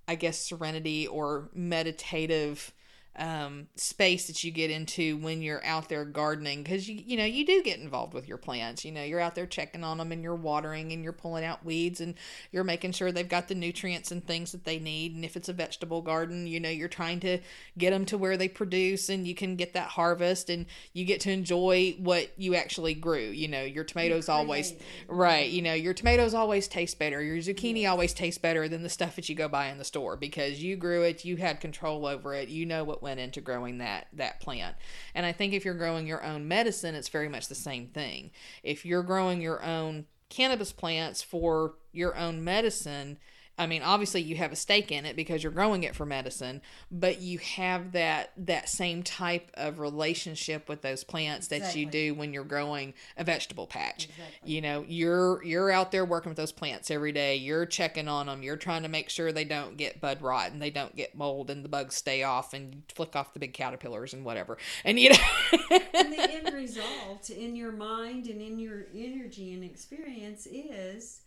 [0.08, 2.74] I guess, serenity or meditative
[3.16, 7.26] um, space that you get into when you're out there gardening because you you know
[7.26, 8.86] you do get involved with your plants.
[8.86, 11.66] You know you're out there checking on them and you're watering and you're pulling out
[11.66, 12.16] weeds and
[12.52, 15.16] you're making sure they've got the nutrients and things that they need.
[15.16, 17.40] And if it's a vegetable garden you know you're trying to
[17.78, 21.22] get them to where they produce and you can get that harvest and you get
[21.22, 23.20] to enjoy what you actually grew.
[23.20, 24.74] You know your tomatoes always
[25.08, 25.50] right.
[25.50, 27.22] You know your tomatoes always taste better.
[27.22, 30.16] Your zucchini always tastes better than the stuff that you go buy in the store
[30.16, 33.78] because you grew it you had control over it you know what went into growing
[33.80, 34.76] that that plant.
[35.16, 38.32] And I think if you're growing your own medicine, it's very much the same thing.
[38.64, 43.18] If you're growing your own cannabis plants for your own medicine,
[43.60, 46.62] I mean, obviously you have a stake in it because you're growing it for medicine,
[46.90, 51.82] but you have that that same type of relationship with those plants that exactly.
[51.82, 54.06] you do when you're growing a vegetable patch.
[54.06, 54.52] Exactly.
[54.52, 57.36] You know, you're you're out there working with those plants every day.
[57.36, 58.44] You're checking on them.
[58.44, 61.50] You're trying to make sure they don't get bud rot and they don't get mold
[61.50, 64.58] and the bugs stay off and you flick off the big caterpillars and whatever.
[64.86, 65.18] And you know,
[65.94, 71.22] and the end result in your mind and in your energy and experience is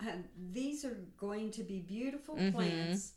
[0.00, 2.54] um, these are going to be beautiful mm-hmm.
[2.54, 3.12] plants,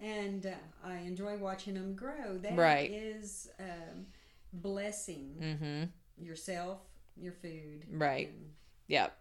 [0.00, 0.50] and uh,
[0.84, 2.38] I enjoy watching them grow.
[2.38, 2.90] That right.
[2.90, 4.06] is um,
[4.52, 6.24] blessing mm-hmm.
[6.24, 6.80] yourself,
[7.16, 7.84] your food.
[7.90, 8.28] Right.
[8.28, 8.50] And,
[8.88, 9.16] yep.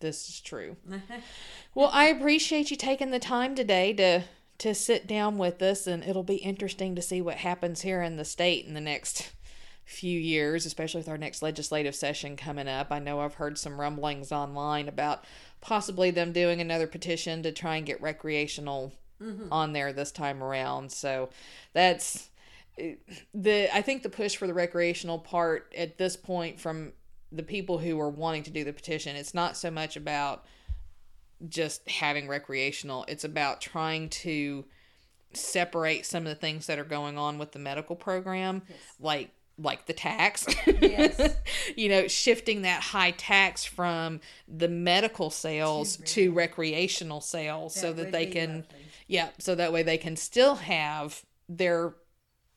[0.00, 0.76] This is true.
[1.74, 4.22] well, I appreciate you taking the time today to
[4.58, 8.16] to sit down with us and it'll be interesting to see what happens here in
[8.16, 9.30] the state in the next
[9.84, 12.88] few years, especially with our next legislative session coming up.
[12.90, 15.24] I know I've heard some rumblings online about
[15.60, 19.52] possibly them doing another petition to try and get recreational mm-hmm.
[19.52, 20.92] on there this time around.
[20.92, 21.30] So
[21.72, 22.28] that's
[23.34, 26.92] the I think the push for the recreational part at this point from
[27.30, 30.44] the people who are wanting to do the petition, it's not so much about
[31.48, 34.64] just having recreational, it's about trying to
[35.34, 38.78] separate some of the things that are going on with the medical program, yes.
[38.98, 40.46] like like the tax.
[40.80, 41.36] Yes.
[41.76, 47.92] you know, shifting that high tax from the medical sales to, recreational sales that so
[47.92, 48.86] that they can lovely.
[49.06, 51.94] yeah, so that way they can still have their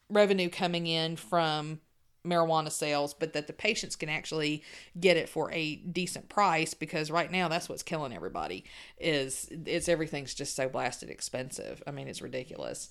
[0.10, 1.80] revenue coming in from
[2.26, 4.64] marijuana sales, but that the patients can actually
[4.99, 8.64] get it for a decent price because right now that's what's killing everybody
[8.99, 11.82] is it's everything's just so blasted expensive.
[11.88, 12.89] I mean, it's ridiculous.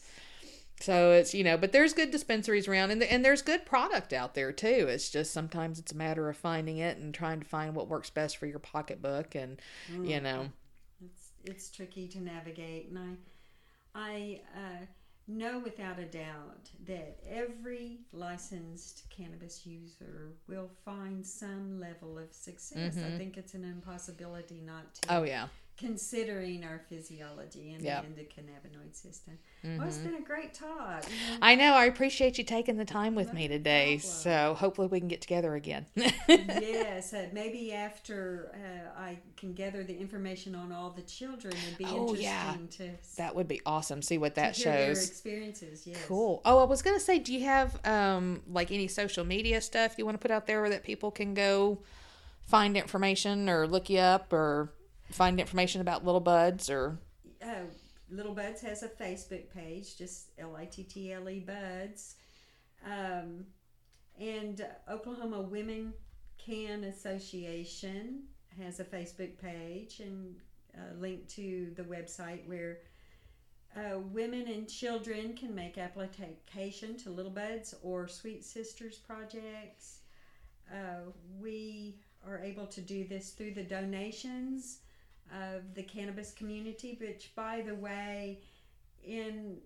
[0.81, 4.35] So it's you know, but there's good dispensaries around, and and there's good product out
[4.35, 4.87] there too.
[4.89, 8.09] It's just sometimes it's a matter of finding it and trying to find what works
[8.09, 9.61] best for your pocketbook, and
[9.93, 10.09] mm.
[10.09, 10.49] you know,
[11.05, 12.89] it's it's tricky to navigate.
[12.89, 13.15] And I
[13.95, 14.87] I uh,
[15.29, 22.97] know without a doubt that every licensed cannabis user will find some level of success.
[22.97, 23.15] Mm-hmm.
[23.15, 25.15] I think it's an impossibility not to.
[25.15, 25.49] Oh yeah
[25.81, 28.05] considering our physiology and yep.
[28.05, 29.39] the endocannabinoid system.
[29.65, 29.79] Mm-hmm.
[29.79, 30.11] Well, it's mm-hmm.
[30.11, 31.05] been a great talk.
[31.41, 31.73] I know.
[31.73, 33.97] I appreciate you taking the time with me today.
[33.99, 35.87] So hopefully we can get together again.
[35.95, 41.79] yes, uh, maybe after uh, I can gather the information on all the children, it'd
[41.79, 42.57] be oh, interesting yeah.
[42.77, 43.17] to.
[43.17, 44.03] That would be awesome.
[44.03, 45.09] See what that shows.
[45.09, 45.87] Experiences.
[45.87, 46.05] Yes.
[46.07, 46.43] Cool.
[46.45, 50.05] Oh, I was gonna say, do you have um like any social media stuff you
[50.05, 51.79] want to put out there that people can go
[52.47, 54.73] find information or look you up or
[55.11, 56.99] find information about Little Buds or?
[57.43, 57.67] Uh,
[58.11, 62.17] Little Buds has a Facebook page, just L I T T L E Buds.
[62.85, 63.47] Um,
[64.19, 65.93] and Oklahoma Women
[66.39, 68.25] Can Association
[68.59, 70.37] has a Facebook page and
[70.75, 72.79] a link to the website where
[73.77, 80.01] uh, women and children can make application to Little Buds or Sweet Sisters projects.
[80.71, 84.81] Uh, we are able to do this through the donations
[85.33, 88.41] of the cannabis community, which, by the way,
[89.05, 89.59] in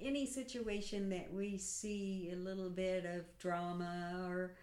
[0.00, 4.54] any situation that we see a little bit of drama or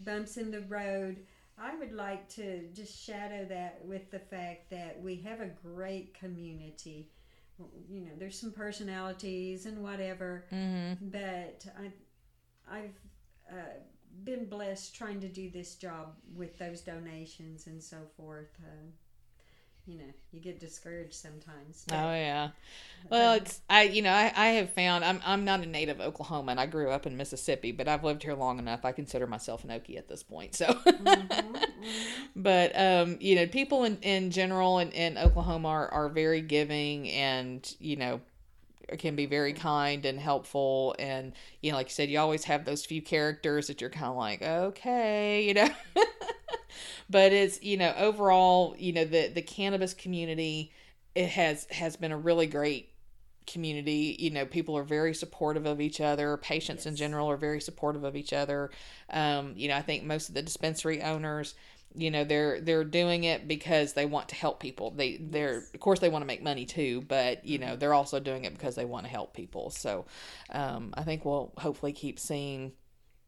[0.00, 1.18] bumps in the road,
[1.60, 6.14] I would like to just shadow that with the fact that we have a great
[6.14, 7.10] community.
[7.90, 11.08] You know, there's some personalities and whatever, mm-hmm.
[11.08, 12.98] but I, I've
[13.50, 13.80] uh,
[14.22, 18.54] been blessed trying to do this job with those donations and so forth.
[18.62, 18.90] Uh,
[19.88, 22.48] you know you get discouraged sometimes but, oh yeah.
[23.10, 26.58] well it's i you know I, I have found i'm i'm not a native oklahoman.
[26.58, 29.70] I grew up in mississippi but i've lived here long enough i consider myself an
[29.70, 30.66] okie at this point so.
[30.66, 31.64] Mm-hmm, mm-hmm.
[32.36, 37.08] but um you know people in in general in, in oklahoma are, are very giving
[37.08, 38.20] and you know
[38.96, 40.96] can be very kind and helpful.
[40.98, 44.06] And you know like you said you always have those few characters that you're kind
[44.06, 45.68] of like okay you know
[47.08, 50.72] but it's you know overall you know the the cannabis community
[51.14, 52.90] it has has been a really great
[53.46, 54.16] community.
[54.18, 56.36] You know, people are very supportive of each other.
[56.36, 58.70] Patients in general are very supportive of each other.
[59.10, 61.54] Um, you know, I think most of the dispensary owners,
[61.94, 64.90] you know, they're they're doing it because they want to help people.
[64.92, 65.70] They they're Yes.
[65.74, 68.52] of course they want to make money too, but you know they're also doing it
[68.52, 69.70] because they want to help people.
[69.70, 70.04] So,
[70.50, 72.72] um, I think we'll hopefully keep seeing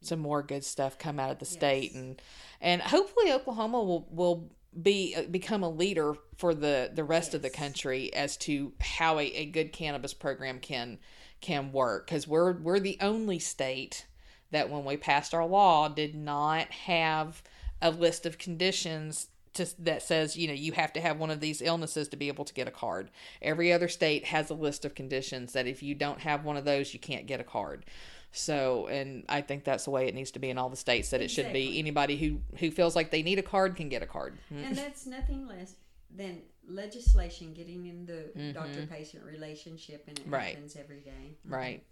[0.01, 2.21] some more good stuff come out of the state and
[2.59, 4.49] and hopefully Oklahoma will will
[4.79, 9.19] be uh, become a leader for the the rest of the country as to how
[9.19, 10.97] a, a good cannabis program can
[11.41, 12.07] can work.
[12.07, 14.07] Because we're we're the only state
[14.51, 17.41] that when we passed our law did not have
[17.81, 21.41] a list of conditions to, that says you know you have to have one of
[21.41, 23.11] these illnesses to be able to get a card.
[23.41, 26.63] Every other state has a list of conditions that if you don't have one of
[26.63, 27.83] those you can't get a card
[28.31, 31.09] so and i think that's the way it needs to be in all the states
[31.09, 34.01] that it should be anybody who who feels like they need a card can get
[34.01, 34.67] a card Mm.
[34.67, 35.75] And that's nothing less
[36.15, 40.33] than legislation getting in the doctor patient relationship, and it Mm-hmm.
[40.33, 40.53] Right.
[40.55, 41.35] happens every day.
[41.47, 41.83] right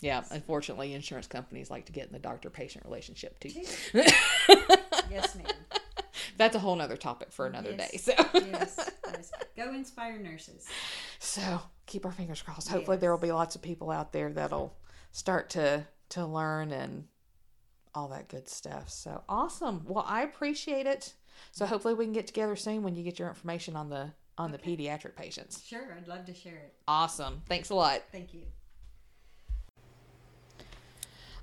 [0.00, 3.50] yeah unfortunately insurance companies like to get in the doctor patient relationship too
[5.10, 5.46] yes, ma'am.
[6.38, 9.30] that's a whole nother topic for another day so yes, yes.
[9.56, 10.66] Go inspire nurses.
[11.22, 12.68] So keep our fingers crossed.
[12.70, 14.74] Hopefully there will be lots of people out there that'll
[15.12, 17.04] start to to learn and
[17.94, 18.90] all that good stuff.
[18.90, 19.84] So awesome.
[19.86, 21.14] Well, I appreciate it.
[21.52, 24.52] So hopefully we can get together soon when you get your information on the on
[24.52, 25.62] the pediatric patients.
[25.66, 26.74] Sure, I'd love to share it.
[26.88, 27.42] Awesome.
[27.48, 28.02] Thanks a lot.
[28.10, 28.42] Thank you.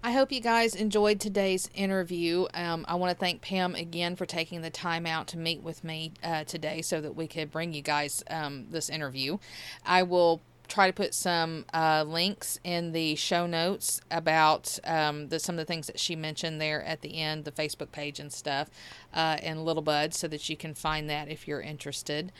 [0.04, 2.46] I hope you guys enjoyed today's interview.
[2.54, 5.84] Um, I want to thank Pam again for taking the time out to meet with
[5.84, 9.38] me uh, today so that we could bring you guys um, this interview.
[9.86, 15.40] I will try to put some uh, links in the show notes about um, the,
[15.40, 18.32] some of the things that she mentioned there at the end, the Facebook page and
[18.32, 18.70] stuff,
[19.14, 22.32] uh, and Little Bud, so that you can find that if you're interested.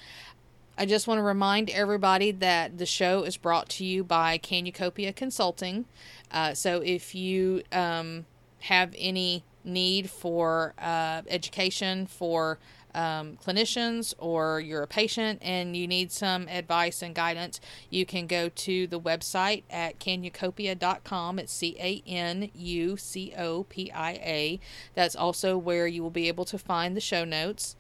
[0.78, 5.12] I just want to remind everybody that the show is brought to you by Canucopia
[5.12, 5.86] Consulting.
[6.32, 8.26] Uh, so if you um,
[8.60, 12.60] have any need for uh, education for
[12.94, 17.60] um, clinicians or you're a patient and you need some advice and guidance,
[17.90, 21.40] you can go to the website at canucopia.com.
[21.40, 24.60] It's C A N U C O P I A.
[24.94, 27.76] That's also where you will be able to find the show notes.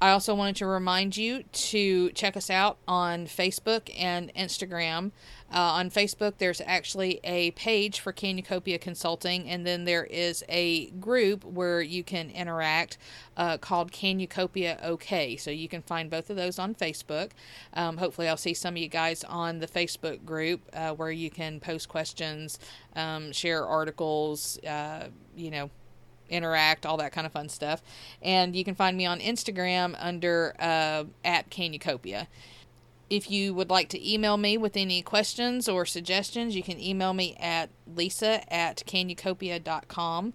[0.00, 5.12] I also wanted to remind you to check us out on Facebook and Instagram.
[5.52, 10.90] Uh, on Facebook, there's actually a page for Canucopia Consulting, and then there is a
[10.90, 12.98] group where you can interact
[13.36, 15.36] uh, called Canucopia OK.
[15.36, 17.30] So you can find both of those on Facebook.
[17.72, 21.30] Um, hopefully, I'll see some of you guys on the Facebook group uh, where you
[21.30, 22.58] can post questions,
[22.96, 25.70] um, share articles, uh, you know,
[26.28, 27.82] interact, all that kind of fun stuff.
[28.22, 32.28] And you can find me on Instagram under uh, at Canucopia.
[33.10, 37.12] If you would like to email me with any questions or suggestions, you can email
[37.12, 40.32] me at lisa at canucopia.com.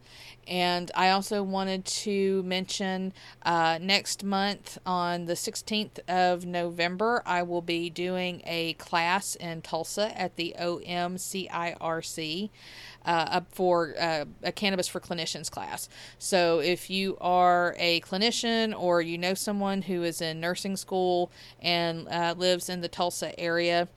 [0.47, 7.43] And I also wanted to mention uh, next month on the 16th of November, I
[7.43, 12.49] will be doing a class in Tulsa at the OMCIRC
[13.05, 15.87] uh, for uh, a cannabis for clinicians class.
[16.17, 21.31] So if you are a clinician or you know someone who is in nursing school
[21.61, 23.87] and uh, lives in the Tulsa area,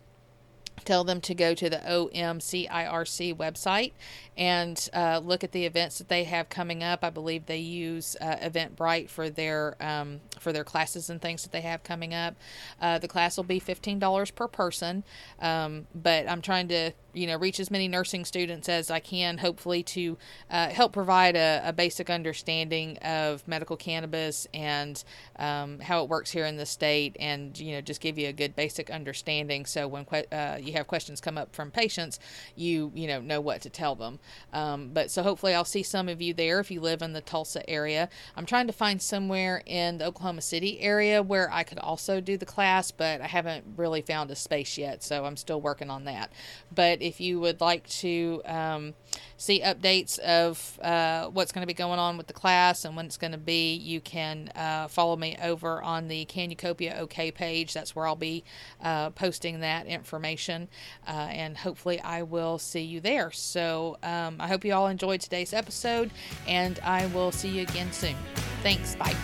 [0.85, 3.93] tell them to go to the OMCIRC website
[4.37, 7.05] and uh, look at the events that they have coming up.
[7.05, 11.53] I believe they use uh, Eventbrite for their um, for their classes and things that
[11.53, 12.35] they have coming up.
[12.81, 15.05] Uh, the class will be fifteen dollars per person,
[15.41, 19.39] um, but I'm trying to you know reach as many nursing students as I can,
[19.39, 20.17] hopefully to
[20.51, 25.03] uh, help provide a, a basic understanding of medical cannabis and
[25.39, 28.33] um, how it works here in the state, and you know just give you a
[28.33, 29.67] good basic understanding.
[29.67, 32.19] So when que- uh, you have questions come up from patients,
[32.57, 34.21] you you know know what to tell them.
[34.53, 37.21] Um, but so hopefully I'll see some of you there if you live in the
[37.21, 38.09] Tulsa area.
[38.37, 42.37] I'm trying to find somewhere in the Oklahoma City area where I could also do
[42.37, 46.05] the class, but I haven't really found a space yet, so I'm still working on
[46.05, 46.33] that.
[46.75, 48.95] But if you would like to um,
[49.43, 53.07] see updates of uh, what's going to be going on with the class and when
[53.07, 57.75] it's going to be, you can uh, follow me over on the Canucopia OK page.
[57.75, 58.45] That's where I'll be
[58.81, 60.69] uh, posting that information,
[61.09, 63.33] uh, and hopefully I will see you there.
[63.33, 66.13] So um, I hope you all enjoyed today's episode,
[66.47, 68.17] and I will see you again soon.
[68.63, 68.95] Thanks.
[68.95, 69.17] Bye.